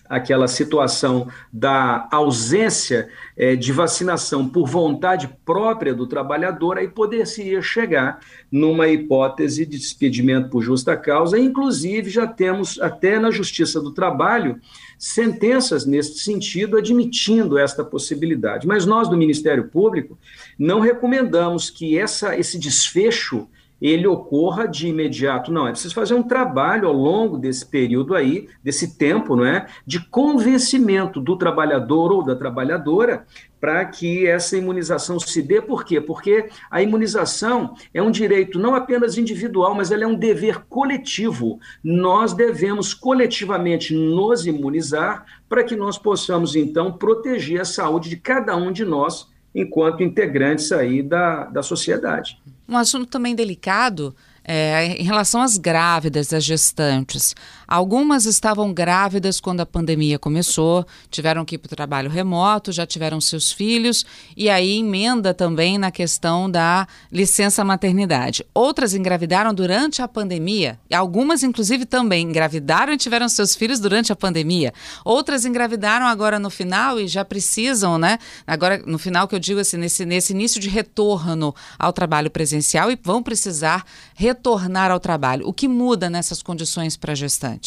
aquela 0.09 0.49
situação 0.49 1.29
da 1.53 2.09
ausência 2.11 3.09
é, 3.37 3.55
de 3.55 3.71
vacinação 3.71 4.49
por 4.49 4.69
vontade 4.69 5.31
própria 5.45 5.95
do 5.95 6.05
trabalhador, 6.05 6.79
aí 6.79 6.89
poder-se 6.89 7.63
chegar 7.63 8.19
numa 8.51 8.89
hipótese 8.89 9.65
de 9.65 9.79
despedimento 9.79 10.49
por 10.51 10.63
justa 10.63 10.97
causa. 10.97 11.39
Inclusive, 11.39 12.11
já 12.11 12.27
temos 12.27 12.81
até 12.81 13.21
na 13.21 13.31
Justiça 13.31 13.81
do 13.81 13.93
Trabalho 13.93 14.59
sentenças 14.99 15.87
nesse 15.87 16.19
sentido, 16.19 16.77
admitindo 16.77 17.57
esta 17.57 17.85
possibilidade. 17.85 18.67
Mas 18.67 18.85
nós, 18.85 19.09
do 19.09 19.17
Ministério 19.17 19.69
Público, 19.69 20.19
não 20.59 20.81
recomendamos 20.81 21.71
que 21.71 21.97
essa, 21.97 22.37
esse 22.37 22.59
desfecho 22.59 23.49
ele 23.81 24.07
ocorra 24.07 24.69
de 24.69 24.89
imediato. 24.89 25.51
Não, 25.51 25.67
é 25.67 25.71
preciso 25.71 25.95
fazer 25.95 26.15
um 26.15 26.23
trabalho 26.23 26.87
ao 26.87 26.95
longo 26.95 27.39
desse 27.39 27.65
período 27.65 28.15
aí, 28.15 28.49
desse 28.63 28.99
tempo, 28.99 29.35
não 29.35 29.47
é? 29.47 29.67
De 29.87 30.01
convencimento 30.01 31.21
do 31.21 31.37
trabalhador 31.37 32.13
ou 32.13 32.23
da 32.23 32.37
trabalhadora 32.37 33.25
para 33.61 33.85
que 33.85 34.27
essa 34.27 34.57
imunização 34.57 35.21
se 35.21 35.43
dê. 35.43 35.61
Por 35.61 35.85
quê? 35.85 36.01
Porque 36.01 36.49
a 36.71 36.83
imunização 36.83 37.75
é 37.93 38.03
um 38.03 38.11
direito 38.11 38.59
não 38.59 38.75
apenas 38.75 39.19
individual, 39.19 39.75
mas 39.75 39.91
ela 39.91 40.05
é 40.05 40.07
um 40.07 40.17
dever 40.17 40.65
coletivo. 40.69 41.59
Nós 41.85 42.33
devemos 42.33 42.95
coletivamente 42.95 43.95
nos 43.95 44.47
imunizar 44.47 45.25
para 45.49 45.63
que 45.63 45.77
nós 45.77 45.99
possamos, 45.99 46.57
então, 46.57 46.93
proteger 46.93 47.61
a 47.61 47.65
saúde 47.65 48.09
de 48.09 48.17
cada 48.17 48.57
um 48.57 48.73
de 48.73 48.85
nós 48.85 49.29
enquanto 49.55 50.03
integrantes 50.03 50.71
aí 50.73 51.03
da, 51.03 51.45
da 51.45 51.63
sociedade. 51.63 52.41
Um 52.71 52.77
assunto 52.77 53.07
também 53.07 53.35
delicado 53.35 54.15
é, 54.45 54.97
em 54.97 55.03
relação 55.03 55.43
às 55.43 55.59
grávidas, 55.59 56.33
às 56.33 56.45
gestantes. 56.45 57.35
Algumas 57.71 58.27
estavam 58.27 58.75
grávidas 58.75 59.39
quando 59.41 59.61
a 59.61 59.67
pandemia 59.67 60.19
começou, 60.19 60.85
tiveram 61.09 61.45
que 61.45 61.55
ir 61.55 61.59
para 61.59 61.73
o 61.73 61.77
trabalho 61.77 62.11
remoto, 62.11 62.73
já 62.73 62.85
tiveram 62.85 63.21
seus 63.21 63.53
filhos, 63.53 64.05
e 64.37 64.51
aí 64.51 64.81
emenda 64.81 65.33
também 65.33 65.79
na 65.79 65.93
questão 65.93 66.51
da 66.51 66.89
licença 67.13 67.65
maternidade. 67.65 68.45
Outras 68.53 68.93
engravidaram 68.93 69.55
durante 69.55 70.03
a 70.03 70.09
pandemia, 70.09 70.81
algumas, 70.93 71.45
inclusive, 71.45 71.87
também 71.87 72.27
engravidaram 72.27 72.93
e 72.93 72.97
tiveram 72.97 73.29
seus 73.29 73.55
filhos 73.55 73.79
durante 73.79 74.13
a 74.13 74.17
pandemia. 74.17 74.75
Outras 75.05 75.45
engravidaram 75.45 76.07
agora 76.07 76.41
no 76.41 76.51
final 76.51 76.99
e 76.99 77.07
já 77.07 77.25
precisam, 77.25 77.99
né? 77.99 78.19
Agora, 78.45 78.83
no 78.85 78.99
final 78.99 79.29
que 79.29 79.37
eu 79.37 79.39
digo 79.39 79.61
assim, 79.61 79.77
nesse, 79.77 80.05
nesse 80.05 80.33
início 80.33 80.61
de 80.61 80.69
retorno 80.69 81.55
ao 81.79 81.93
trabalho 81.93 82.33
presencial 82.33 82.91
e 82.91 82.99
vão 83.01 83.23
precisar 83.23 83.85
retornar 84.17 84.91
ao 84.91 84.99
trabalho. 84.99 85.47
O 85.47 85.53
que 85.53 85.69
muda 85.69 86.11
nessas 86.11 86.43
condições 86.43 86.97
para 86.97 87.13
a 87.13 87.15
gestante? 87.15 87.60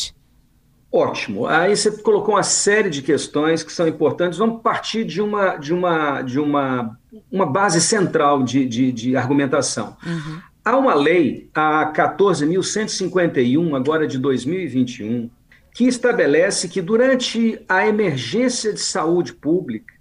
Ótimo. 0.91 1.47
Aí 1.47 1.75
você 1.75 1.89
colocou 1.89 2.35
uma 2.35 2.43
série 2.43 2.87
de 2.87 3.01
questões 3.01 3.63
que 3.63 3.73
são 3.73 3.87
importantes. 3.87 4.37
Vamos 4.37 4.61
partir 4.61 5.03
de 5.03 5.21
uma, 5.21 5.55
de 5.55 5.73
uma, 5.73 6.21
de 6.21 6.39
uma, 6.39 6.99
uma 7.31 7.47
base 7.47 7.81
central 7.81 8.43
de, 8.43 8.63
de, 8.67 8.91
de 8.91 9.17
argumentação. 9.17 9.97
Uhum. 10.05 10.39
Há 10.63 10.77
uma 10.77 10.93
lei, 10.93 11.49
a 11.53 11.91
14.151, 11.91 13.75
agora 13.75 14.07
de 14.07 14.19
2021, 14.19 15.31
que 15.73 15.85
estabelece 15.85 16.69
que 16.69 16.79
durante 16.79 17.59
a 17.67 17.87
emergência 17.87 18.71
de 18.71 18.79
saúde 18.79 19.33
pública 19.33 19.93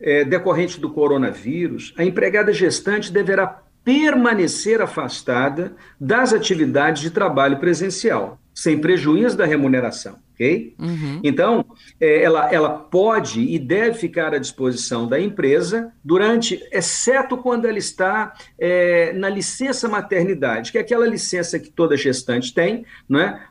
é, 0.00 0.24
decorrente 0.24 0.80
do 0.80 0.90
coronavírus, 0.90 1.94
a 1.96 2.04
empregada 2.04 2.52
gestante 2.52 3.12
deverá 3.12 3.62
permanecer 3.84 4.82
afastada 4.82 5.74
das 5.98 6.32
atividades 6.32 7.02
de 7.02 7.10
trabalho 7.10 7.58
presencial, 7.58 8.38
sem 8.60 8.78
prejuízo 8.78 9.38
da 9.38 9.46
remuneração. 9.46 10.18
ok? 10.34 10.74
Uhum. 10.78 11.20
Então, 11.24 11.64
é, 11.98 12.22
ela, 12.22 12.52
ela 12.52 12.68
pode 12.68 13.40
e 13.40 13.58
deve 13.58 13.94
ficar 13.94 14.34
à 14.34 14.38
disposição 14.38 15.08
da 15.08 15.18
empresa 15.18 15.90
durante, 16.04 16.62
exceto 16.70 17.38
quando 17.38 17.64
ela 17.64 17.78
está 17.78 18.34
é, 18.58 19.14
na 19.14 19.30
licença 19.30 19.88
maternidade, 19.88 20.72
que 20.72 20.76
é 20.76 20.82
aquela 20.82 21.06
licença 21.06 21.58
que 21.58 21.70
toda 21.70 21.96
gestante 21.96 22.52
tem, 22.52 22.84
não 23.08 23.18
é? 23.18 23.46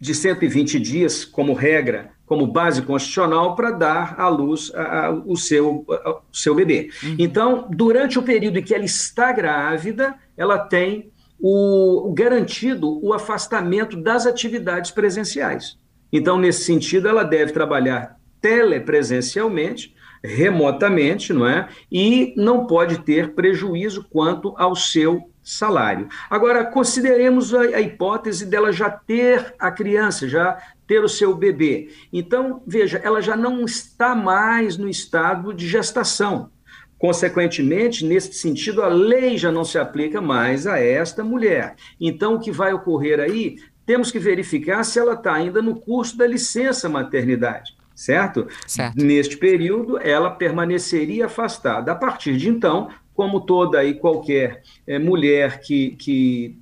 de 0.00 0.14
120 0.14 0.80
dias, 0.80 1.26
como 1.26 1.52
regra, 1.52 2.12
como 2.24 2.46
base 2.46 2.80
constitucional, 2.80 3.54
para 3.54 3.70
dar 3.70 4.18
à 4.18 4.28
luz 4.28 4.72
a, 4.74 5.08
a, 5.08 5.10
o, 5.10 5.36
seu, 5.36 5.84
a, 5.90 6.10
o 6.10 6.22
seu 6.32 6.54
bebê. 6.54 6.88
Uhum. 7.02 7.16
Então, 7.18 7.68
durante 7.70 8.18
o 8.18 8.22
período 8.22 8.58
em 8.58 8.62
que 8.62 8.74
ela 8.74 8.84
está 8.84 9.30
grávida, 9.30 10.14
ela 10.38 10.56
tem 10.56 11.12
o, 11.40 12.12
garantido 12.14 13.04
o 13.04 13.12
afastamento 13.12 13.96
das 13.96 14.26
atividades 14.26 14.90
presenciais. 14.90 15.78
Então, 16.12 16.38
nesse 16.38 16.64
sentido, 16.64 17.08
ela 17.08 17.22
deve 17.22 17.52
trabalhar 17.52 18.18
telepresencialmente, 18.40 19.94
remotamente, 20.22 21.32
não 21.32 21.46
é? 21.46 21.68
E 21.90 22.34
não 22.36 22.66
pode 22.66 22.98
ter 23.02 23.34
prejuízo 23.34 24.04
quanto 24.10 24.54
ao 24.56 24.74
seu 24.74 25.30
salário. 25.42 26.08
Agora, 26.28 26.64
consideremos 26.64 27.54
a, 27.54 27.60
a, 27.60 27.80
hipótese 27.80 28.44
dela 28.44 28.72
já 28.72 28.90
ter 28.90 29.54
a 29.58 29.70
criança, 29.70 30.28
já 30.28 30.58
ter 30.86 31.02
o 31.02 31.08
seu 31.08 31.34
bebê. 31.34 31.90
Então, 32.12 32.62
veja, 32.66 33.00
ela 33.02 33.20
já 33.20 33.36
não 33.36 33.64
está 33.64 34.14
mais 34.14 34.76
no 34.76 34.88
estado 34.88 35.54
de 35.54 35.66
gestação. 35.66 36.50
Consequentemente, 36.98 38.04
nesse 38.04 38.32
sentido, 38.34 38.82
a 38.82 38.88
lei 38.88 39.38
já 39.38 39.52
não 39.52 39.64
se 39.64 39.78
aplica 39.78 40.20
mais 40.20 40.66
a 40.66 40.78
esta 40.78 41.22
mulher. 41.22 41.76
Então, 42.00 42.34
o 42.34 42.40
que 42.40 42.50
vai 42.50 42.72
ocorrer 42.72 43.20
aí? 43.20 43.56
Temos 43.86 44.10
que 44.10 44.18
verificar 44.18 44.84
se 44.84 44.98
ela 44.98 45.14
está 45.14 45.32
ainda 45.32 45.62
no 45.62 45.76
curso 45.76 46.16
da 46.16 46.26
licença 46.26 46.88
maternidade 46.88 47.78
certo? 47.98 48.46
certo? 48.64 49.04
Neste 49.04 49.36
período, 49.36 49.98
ela 49.98 50.30
permaneceria 50.30 51.26
afastada. 51.26 51.90
A 51.90 51.96
partir 51.96 52.36
de 52.36 52.48
então, 52.48 52.90
como 53.12 53.40
toda 53.40 53.84
e 53.84 53.94
qualquer 53.94 54.62
é, 54.86 54.96
mulher 54.96 55.60
que, 55.60 55.96
que 55.96 56.56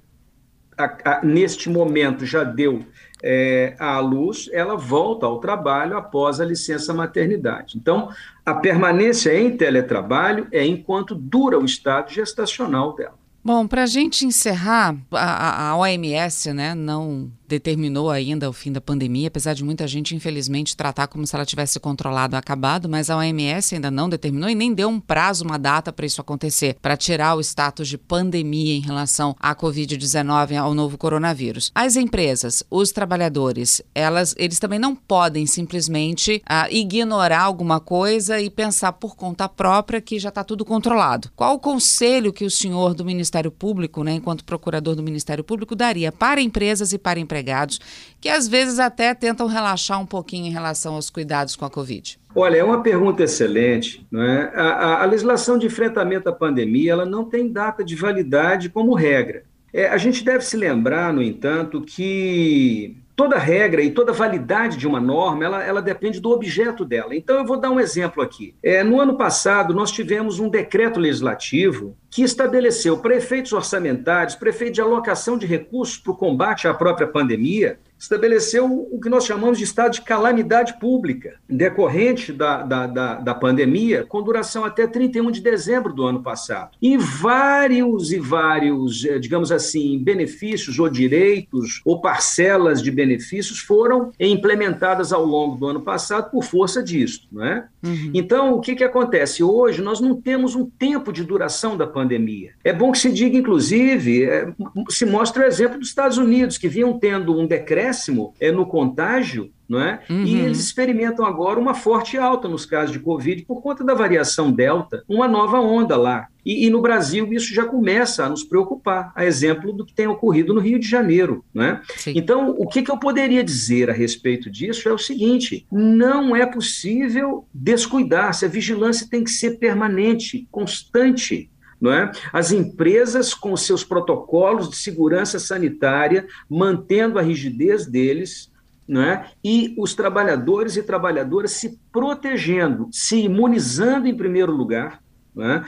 a, 0.78 1.18
a, 1.18 1.22
neste 1.22 1.68
momento 1.68 2.24
já 2.24 2.42
deu 2.42 2.82
é, 3.22 3.74
à 3.78 3.98
luz, 3.98 4.48
ela 4.52 4.76
volta 4.76 5.26
ao 5.26 5.38
trabalho 5.38 5.96
após 5.96 6.40
a 6.40 6.44
licença 6.44 6.92
maternidade. 6.92 7.76
Então, 7.76 8.10
a 8.44 8.54
permanência 8.54 9.38
em 9.38 9.56
teletrabalho 9.56 10.46
é 10.52 10.64
enquanto 10.64 11.14
dura 11.14 11.58
o 11.58 11.64
estado 11.64 12.12
gestacional 12.12 12.94
dela. 12.94 13.14
Bom, 13.46 13.64
para 13.66 13.84
a 13.84 13.86
gente 13.86 14.26
encerrar, 14.26 14.96
a, 15.12 15.68
a 15.70 15.76
OMS 15.76 16.52
né, 16.52 16.74
não 16.74 17.30
determinou 17.48 18.10
ainda 18.10 18.48
o 18.48 18.52
fim 18.52 18.72
da 18.72 18.80
pandemia, 18.80 19.28
apesar 19.28 19.54
de 19.54 19.64
muita 19.64 19.86
gente, 19.86 20.14
infelizmente, 20.14 20.76
tratar 20.76 21.06
como 21.06 21.26
se 21.26 21.34
ela 21.34 21.46
tivesse 21.46 21.78
controlado, 21.78 22.36
acabado, 22.36 22.88
mas 22.88 23.08
a 23.08 23.16
OMS 23.16 23.74
ainda 23.74 23.90
não 23.90 24.08
determinou 24.08 24.50
e 24.50 24.54
nem 24.54 24.74
deu 24.74 24.88
um 24.88 25.00
prazo, 25.00 25.44
uma 25.44 25.58
data 25.58 25.92
para 25.92 26.06
isso 26.06 26.20
acontecer, 26.20 26.76
para 26.82 26.96
tirar 26.96 27.36
o 27.36 27.40
status 27.40 27.88
de 27.88 27.96
pandemia 27.96 28.74
em 28.74 28.80
relação 28.80 29.36
à 29.38 29.54
Covid-19, 29.54 30.56
ao 30.56 30.74
novo 30.74 30.98
coronavírus. 30.98 31.70
As 31.74 31.96
empresas, 31.96 32.62
os 32.70 32.90
trabalhadores, 32.90 33.80
elas, 33.94 34.34
eles 34.36 34.58
também 34.58 34.78
não 34.78 34.94
podem 34.94 35.46
simplesmente 35.46 36.42
ah, 36.46 36.68
ignorar 36.70 37.42
alguma 37.42 37.78
coisa 37.78 38.40
e 38.40 38.50
pensar 38.50 38.92
por 38.92 39.14
conta 39.14 39.48
própria 39.48 40.00
que 40.00 40.18
já 40.18 40.30
está 40.30 40.42
tudo 40.42 40.64
controlado. 40.64 41.30
Qual 41.36 41.54
o 41.54 41.60
conselho 41.60 42.32
que 42.32 42.44
o 42.44 42.50
senhor 42.50 42.94
do 42.94 43.04
Ministério 43.04 43.50
Público, 43.50 44.02
né, 44.02 44.14
enquanto 44.14 44.44
procurador 44.44 44.96
do 44.96 45.02
Ministério 45.02 45.44
Público, 45.44 45.76
daria 45.76 46.10
para 46.10 46.40
empresas 46.40 46.92
e 46.92 46.98
para 46.98 47.20
empresários? 47.20 47.35
Empregados, 47.36 47.78
que 48.20 48.28
às 48.28 48.48
vezes 48.48 48.78
até 48.78 49.14
tentam 49.14 49.46
relaxar 49.46 50.00
um 50.00 50.06
pouquinho 50.06 50.46
em 50.46 50.50
relação 50.50 50.94
aos 50.94 51.10
cuidados 51.10 51.54
com 51.54 51.64
a 51.64 51.70
Covid? 51.70 52.18
Olha, 52.34 52.56
é 52.56 52.64
uma 52.64 52.82
pergunta 52.82 53.22
excelente. 53.22 54.06
Não 54.10 54.22
é? 54.22 54.50
a, 54.54 54.62
a, 54.62 55.02
a 55.02 55.06
legislação 55.06 55.58
de 55.58 55.66
enfrentamento 55.66 56.28
à 56.28 56.32
pandemia 56.32 56.92
ela 56.92 57.04
não 57.04 57.24
tem 57.24 57.50
data 57.50 57.84
de 57.84 57.94
validade 57.94 58.70
como 58.70 58.94
regra. 58.94 59.44
É, 59.72 59.88
a 59.88 59.98
gente 59.98 60.24
deve 60.24 60.42
se 60.42 60.56
lembrar, 60.56 61.12
no 61.12 61.22
entanto, 61.22 61.82
que 61.82 62.96
toda 63.16 63.38
regra 63.38 63.82
e 63.82 63.90
toda 63.90 64.12
validade 64.12 64.76
de 64.76 64.86
uma 64.86 65.00
norma, 65.00 65.42
ela, 65.42 65.64
ela 65.64 65.82
depende 65.82 66.20
do 66.20 66.30
objeto 66.30 66.84
dela. 66.84 67.16
Então, 67.16 67.38
eu 67.38 67.46
vou 67.46 67.58
dar 67.58 67.70
um 67.70 67.80
exemplo 67.80 68.22
aqui. 68.22 68.54
É, 68.62 68.84
no 68.84 69.00
ano 69.00 69.16
passado, 69.16 69.74
nós 69.74 69.90
tivemos 69.90 70.38
um 70.38 70.50
decreto 70.50 71.00
legislativo 71.00 71.96
que 72.10 72.22
estabeleceu 72.22 72.98
prefeitos 72.98 73.52
orçamentários, 73.52 74.36
prefeito 74.36 74.74
de 74.74 74.80
alocação 74.82 75.38
de 75.38 75.46
recursos 75.46 75.96
para 75.96 76.12
o 76.12 76.16
combate 76.16 76.68
à 76.68 76.74
própria 76.74 77.06
pandemia, 77.06 77.78
estabeleceu 77.98 78.66
o 78.90 79.00
que 79.00 79.08
nós 79.08 79.24
chamamos 79.24 79.58
de 79.58 79.64
estado 79.64 79.92
de 79.92 80.02
calamidade 80.02 80.78
pública, 80.78 81.34
decorrente 81.48 82.32
da, 82.32 82.62
da, 82.62 82.86
da, 82.86 83.14
da, 83.16 83.34
pandemia, 83.34 84.04
com 84.04 84.22
duração 84.22 84.64
até 84.64 84.86
31 84.86 85.30
de 85.30 85.40
dezembro 85.40 85.92
do 85.92 86.04
ano 86.04 86.22
passado. 86.22 86.70
E 86.80 86.96
vários 86.96 88.12
e 88.12 88.18
vários, 88.18 89.04
eh, 89.04 89.18
digamos 89.18 89.50
assim, 89.50 89.98
benefícios 89.98 90.78
ou 90.78 90.88
direitos 90.88 91.80
ou 91.84 92.00
parcelas 92.00 92.82
de 92.82 92.90
benefícios 92.90 93.58
foram 93.58 94.12
implementadas 94.18 95.12
ao 95.12 95.24
longo 95.24 95.56
do 95.56 95.66
ano 95.66 95.80
passado 95.80 96.30
por 96.30 96.44
força 96.44 96.82
disso. 96.82 97.26
Não 97.32 97.44
é? 97.44 97.66
Uhum. 97.82 98.10
Então, 98.14 98.54
o 98.54 98.60
que, 98.60 98.74
que 98.74 98.84
acontece? 98.84 99.42
Hoje 99.42 99.80
nós 99.82 100.00
não 100.00 100.20
temos 100.20 100.54
um 100.54 100.64
tempo 100.64 101.12
de 101.12 101.24
duração 101.24 101.76
da 101.76 101.86
pandemia. 101.86 102.52
É 102.64 102.72
bom 102.72 102.92
que 102.92 102.98
se 102.98 103.12
diga, 103.12 103.36
inclusive, 103.36 104.24
é, 104.24 104.52
se 104.88 105.06
mostre 105.06 105.42
o 105.42 105.46
exemplo 105.46 105.78
dos 105.78 105.88
Estados 105.88 106.18
Unidos, 106.18 106.58
que 106.58 106.68
vinham 106.68 106.98
tendo 106.98 107.38
um 107.38 107.46
decréscimo 107.86 108.34
é, 108.40 108.50
no 108.50 108.66
contágio 108.66 109.50
não 109.68 109.80
é? 109.80 110.00
Uhum. 110.08 110.24
E 110.24 110.36
eles 110.36 110.60
experimentam 110.60 111.24
agora 111.26 111.58
uma 111.58 111.74
forte 111.74 112.16
alta 112.16 112.48
nos 112.48 112.64
casos 112.64 112.92
de 112.92 113.00
Covid 113.00 113.44
por 113.44 113.60
conta 113.60 113.82
da 113.82 113.94
variação 113.94 114.52
Delta, 114.52 115.02
uma 115.08 115.26
nova 115.26 115.58
onda 115.60 115.96
lá. 115.96 116.28
E, 116.44 116.66
e, 116.66 116.70
no 116.70 116.80
Brasil 116.80 117.32
isso 117.32 117.52
já 117.52 117.64
começa 117.64 118.24
a 118.24 118.28
nos 118.28 118.44
preocupar, 118.44 119.10
a 119.16 119.24
exemplo 119.24 119.72
do 119.72 119.84
que 119.84 119.92
tem 119.92 120.06
ocorrido 120.06 120.54
no 120.54 120.60
Rio 120.60 120.78
de 120.78 120.88
Janeiro. 120.88 121.44
Não 121.52 121.64
é? 121.64 121.82
Então, 122.14 122.50
o 122.50 122.68
que, 122.68 122.82
que 122.82 122.90
eu 122.92 122.96
poderia 122.96 123.42
dizer 123.42 123.90
a 123.90 123.92
respeito 123.92 124.48
disso 124.48 124.88
é 124.88 124.92
o 124.92 124.98
seguinte: 124.98 125.66
não 125.72 126.36
é 126.36 126.46
possível 126.46 127.44
descuidar-se, 127.52 128.44
a 128.44 128.48
vigilância 128.48 129.08
tem 129.10 129.24
que 129.24 129.30
ser 129.30 129.58
permanente, 129.58 130.46
constante. 130.52 131.50
Não 131.80 131.92
é? 131.92 132.10
As 132.32 132.52
empresas, 132.52 133.34
com 133.34 133.56
seus 133.56 133.84
protocolos 133.84 134.70
de 134.70 134.76
segurança 134.76 135.38
sanitária, 135.38 136.26
mantendo 136.48 137.18
a 137.18 137.22
rigidez 137.22 137.86
deles, 137.86 138.50
é? 138.88 139.30
e 139.42 139.74
os 139.78 139.94
trabalhadores 139.94 140.76
e 140.76 140.82
trabalhadoras 140.82 141.50
se 141.52 141.80
protegendo, 141.90 142.88
se 142.92 143.22
imunizando 143.22 144.06
em 144.06 144.16
primeiro 144.16 144.52
lugar, 144.52 145.02
é? 145.38 145.62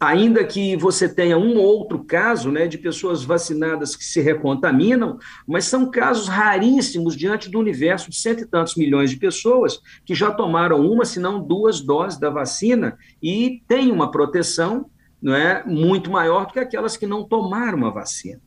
ainda 0.00 0.44
que 0.44 0.76
você 0.76 1.08
tenha 1.08 1.36
um 1.36 1.56
ou 1.56 1.64
outro 1.64 2.04
caso 2.04 2.50
né, 2.50 2.66
de 2.66 2.78
pessoas 2.78 3.22
vacinadas 3.22 3.96
que 3.96 4.04
se 4.04 4.20
recontaminam, 4.20 5.18
mas 5.46 5.66
são 5.66 5.90
casos 5.90 6.28
raríssimos 6.28 7.16
diante 7.16 7.50
do 7.50 7.58
universo 7.58 8.10
de 8.10 8.16
cento 8.16 8.42
e 8.42 8.46
tantos 8.46 8.76
milhões 8.76 9.10
de 9.10 9.16
pessoas 9.16 9.80
que 10.04 10.14
já 10.14 10.30
tomaram 10.30 10.80
uma, 10.80 11.04
se 11.04 11.20
não 11.20 11.42
duas 11.42 11.80
doses 11.80 12.18
da 12.18 12.30
vacina 12.30 12.96
e 13.22 13.62
têm 13.68 13.90
uma 13.90 14.10
proteção 14.10 14.90
não 15.24 15.34
é, 15.34 15.64
muito 15.64 16.10
maior 16.10 16.46
do 16.46 16.52
que 16.52 16.58
aquelas 16.58 16.98
que 16.98 17.06
não 17.06 17.24
tomaram 17.24 17.86
a 17.86 17.90
vacina. 17.90 18.42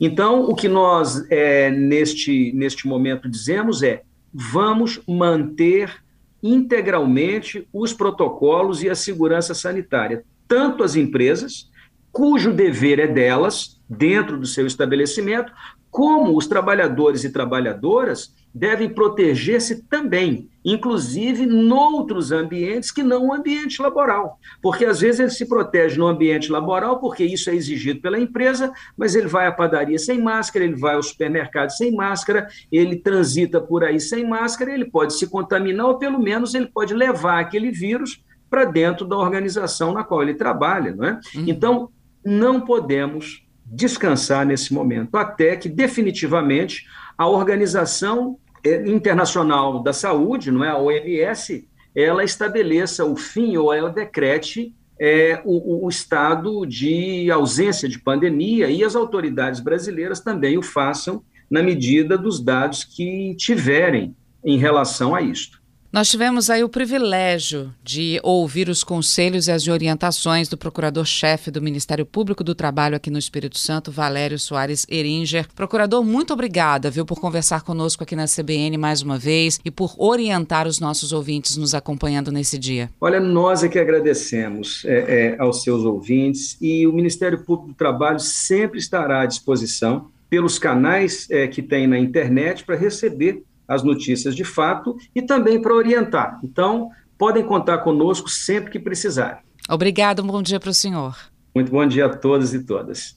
Então, 0.00 0.44
o 0.44 0.54
que 0.54 0.68
nós, 0.68 1.28
é, 1.28 1.70
neste, 1.70 2.52
neste 2.52 2.86
momento, 2.86 3.28
dizemos 3.28 3.82
é: 3.82 4.04
vamos 4.32 5.00
manter 5.08 5.92
integralmente 6.40 7.66
os 7.72 7.92
protocolos 7.92 8.80
e 8.82 8.88
a 8.88 8.94
segurança 8.94 9.54
sanitária, 9.54 10.24
tanto 10.46 10.84
as 10.84 10.94
empresas, 10.94 11.68
cujo 12.12 12.52
dever 12.52 13.00
é 13.00 13.08
delas, 13.08 13.80
dentro 13.88 14.38
do 14.38 14.46
seu 14.46 14.68
estabelecimento, 14.68 15.52
como 15.90 16.36
os 16.36 16.46
trabalhadores 16.46 17.24
e 17.24 17.32
trabalhadoras 17.32 18.32
devem 18.54 18.88
proteger-se 18.88 19.84
também, 19.84 20.48
inclusive 20.64 21.46
noutros 21.46 22.32
ambientes 22.32 22.90
que 22.90 23.02
não 23.02 23.28
o 23.28 23.32
ambiente 23.32 23.80
laboral. 23.80 24.38
Porque 24.60 24.84
às 24.84 25.00
vezes 25.00 25.20
ele 25.20 25.30
se 25.30 25.46
protege 25.46 25.96
no 25.98 26.06
ambiente 26.06 26.50
laboral 26.50 26.98
porque 26.98 27.24
isso 27.24 27.48
é 27.48 27.54
exigido 27.54 28.00
pela 28.00 28.18
empresa, 28.18 28.72
mas 28.96 29.14
ele 29.14 29.28
vai 29.28 29.46
à 29.46 29.52
padaria 29.52 29.98
sem 29.98 30.20
máscara, 30.20 30.64
ele 30.64 30.76
vai 30.76 30.96
ao 30.96 31.02
supermercado 31.02 31.70
sem 31.70 31.94
máscara, 31.94 32.48
ele 32.70 32.96
transita 32.96 33.60
por 33.60 33.84
aí 33.84 34.00
sem 34.00 34.28
máscara, 34.28 34.74
ele 34.74 34.84
pode 34.84 35.14
se 35.14 35.28
contaminar 35.28 35.86
ou 35.86 35.98
pelo 35.98 36.18
menos 36.18 36.54
ele 36.54 36.66
pode 36.66 36.92
levar 36.92 37.40
aquele 37.40 37.70
vírus 37.70 38.22
para 38.50 38.64
dentro 38.64 39.06
da 39.06 39.16
organização 39.16 39.92
na 39.92 40.02
qual 40.02 40.22
ele 40.22 40.34
trabalha, 40.34 40.94
não 40.94 41.04
é? 41.04 41.20
Uhum. 41.36 41.44
Então, 41.46 41.88
não 42.24 42.60
podemos 42.60 43.46
descansar 43.64 44.44
nesse 44.44 44.74
momento, 44.74 45.16
até 45.16 45.54
que 45.56 45.68
definitivamente 45.68 46.84
a 47.20 47.28
Organização 47.28 48.38
eh, 48.64 48.82
Internacional 48.88 49.82
da 49.82 49.92
Saúde, 49.92 50.50
não 50.50 50.64
é 50.64 50.70
a 50.70 50.78
OMS, 50.78 51.68
ela 51.94 52.24
estabeleça 52.24 53.04
o 53.04 53.14
fim 53.14 53.58
ou 53.58 53.74
ela 53.74 53.90
decrete 53.90 54.74
é, 54.98 55.42
o, 55.44 55.84
o, 55.84 55.88
estado 55.90 56.64
de 56.64 57.30
ausência 57.30 57.86
de 57.90 57.98
pandemia 57.98 58.70
e 58.70 58.82
as 58.82 58.96
autoridades 58.96 59.60
brasileiras 59.60 60.20
também 60.20 60.56
o 60.56 60.62
façam 60.62 61.22
na 61.50 61.62
medida 61.62 62.16
dos 62.16 62.40
dados 62.42 62.84
que 62.84 63.34
tiverem 63.34 64.16
em 64.42 64.56
relação 64.56 65.14
a 65.14 65.20
isto. 65.20 65.59
Nós 65.92 66.08
tivemos 66.08 66.48
aí 66.48 66.62
o 66.62 66.68
privilégio 66.68 67.74
de 67.82 68.20
ouvir 68.22 68.68
os 68.68 68.84
conselhos 68.84 69.48
e 69.48 69.50
as 69.50 69.66
orientações 69.66 70.48
do 70.48 70.56
procurador-chefe 70.56 71.50
do 71.50 71.60
Ministério 71.60 72.06
Público 72.06 72.44
do 72.44 72.54
Trabalho 72.54 72.94
aqui 72.94 73.10
no 73.10 73.18
Espírito 73.18 73.58
Santo, 73.58 73.90
Valério 73.90 74.38
Soares 74.38 74.86
Eringer. 74.88 75.48
Procurador, 75.52 76.04
muito 76.04 76.32
obrigada, 76.32 76.92
viu, 76.92 77.04
por 77.04 77.18
conversar 77.18 77.62
conosco 77.62 78.04
aqui 78.04 78.14
na 78.14 78.26
CBN 78.26 78.78
mais 78.78 79.02
uma 79.02 79.18
vez 79.18 79.58
e 79.64 79.70
por 79.70 79.96
orientar 79.98 80.68
os 80.68 80.78
nossos 80.78 81.12
ouvintes 81.12 81.56
nos 81.56 81.74
acompanhando 81.74 82.30
nesse 82.30 82.56
dia. 82.56 82.88
Olha, 83.00 83.18
nós 83.18 83.64
é 83.64 83.68
que 83.68 83.78
agradecemos 83.78 84.84
é, 84.84 85.32
é, 85.34 85.36
aos 85.40 85.64
seus 85.64 85.84
ouvintes 85.84 86.56
e 86.60 86.86
o 86.86 86.92
Ministério 86.92 87.38
Público 87.38 87.72
do 87.72 87.74
Trabalho 87.74 88.20
sempre 88.20 88.78
estará 88.78 89.22
à 89.22 89.26
disposição 89.26 90.08
pelos 90.30 90.56
canais 90.56 91.26
é, 91.28 91.48
que 91.48 91.60
tem 91.60 91.88
na 91.88 91.98
internet 91.98 92.64
para 92.64 92.76
receber 92.76 93.42
as 93.70 93.84
notícias 93.84 94.34
de 94.34 94.42
fato 94.42 94.96
e 95.14 95.22
também 95.22 95.62
para 95.62 95.72
orientar. 95.72 96.40
Então, 96.42 96.90
podem 97.16 97.44
contar 97.44 97.78
conosco 97.78 98.28
sempre 98.28 98.72
que 98.72 98.80
precisarem. 98.80 99.38
Obrigado, 99.68 100.24
um 100.24 100.26
bom 100.26 100.42
dia 100.42 100.58
para 100.58 100.70
o 100.70 100.74
senhor. 100.74 101.16
Muito 101.54 101.70
bom 101.70 101.86
dia 101.86 102.06
a 102.06 102.08
todos 102.08 102.52
e 102.52 102.64
todas. 102.64 103.16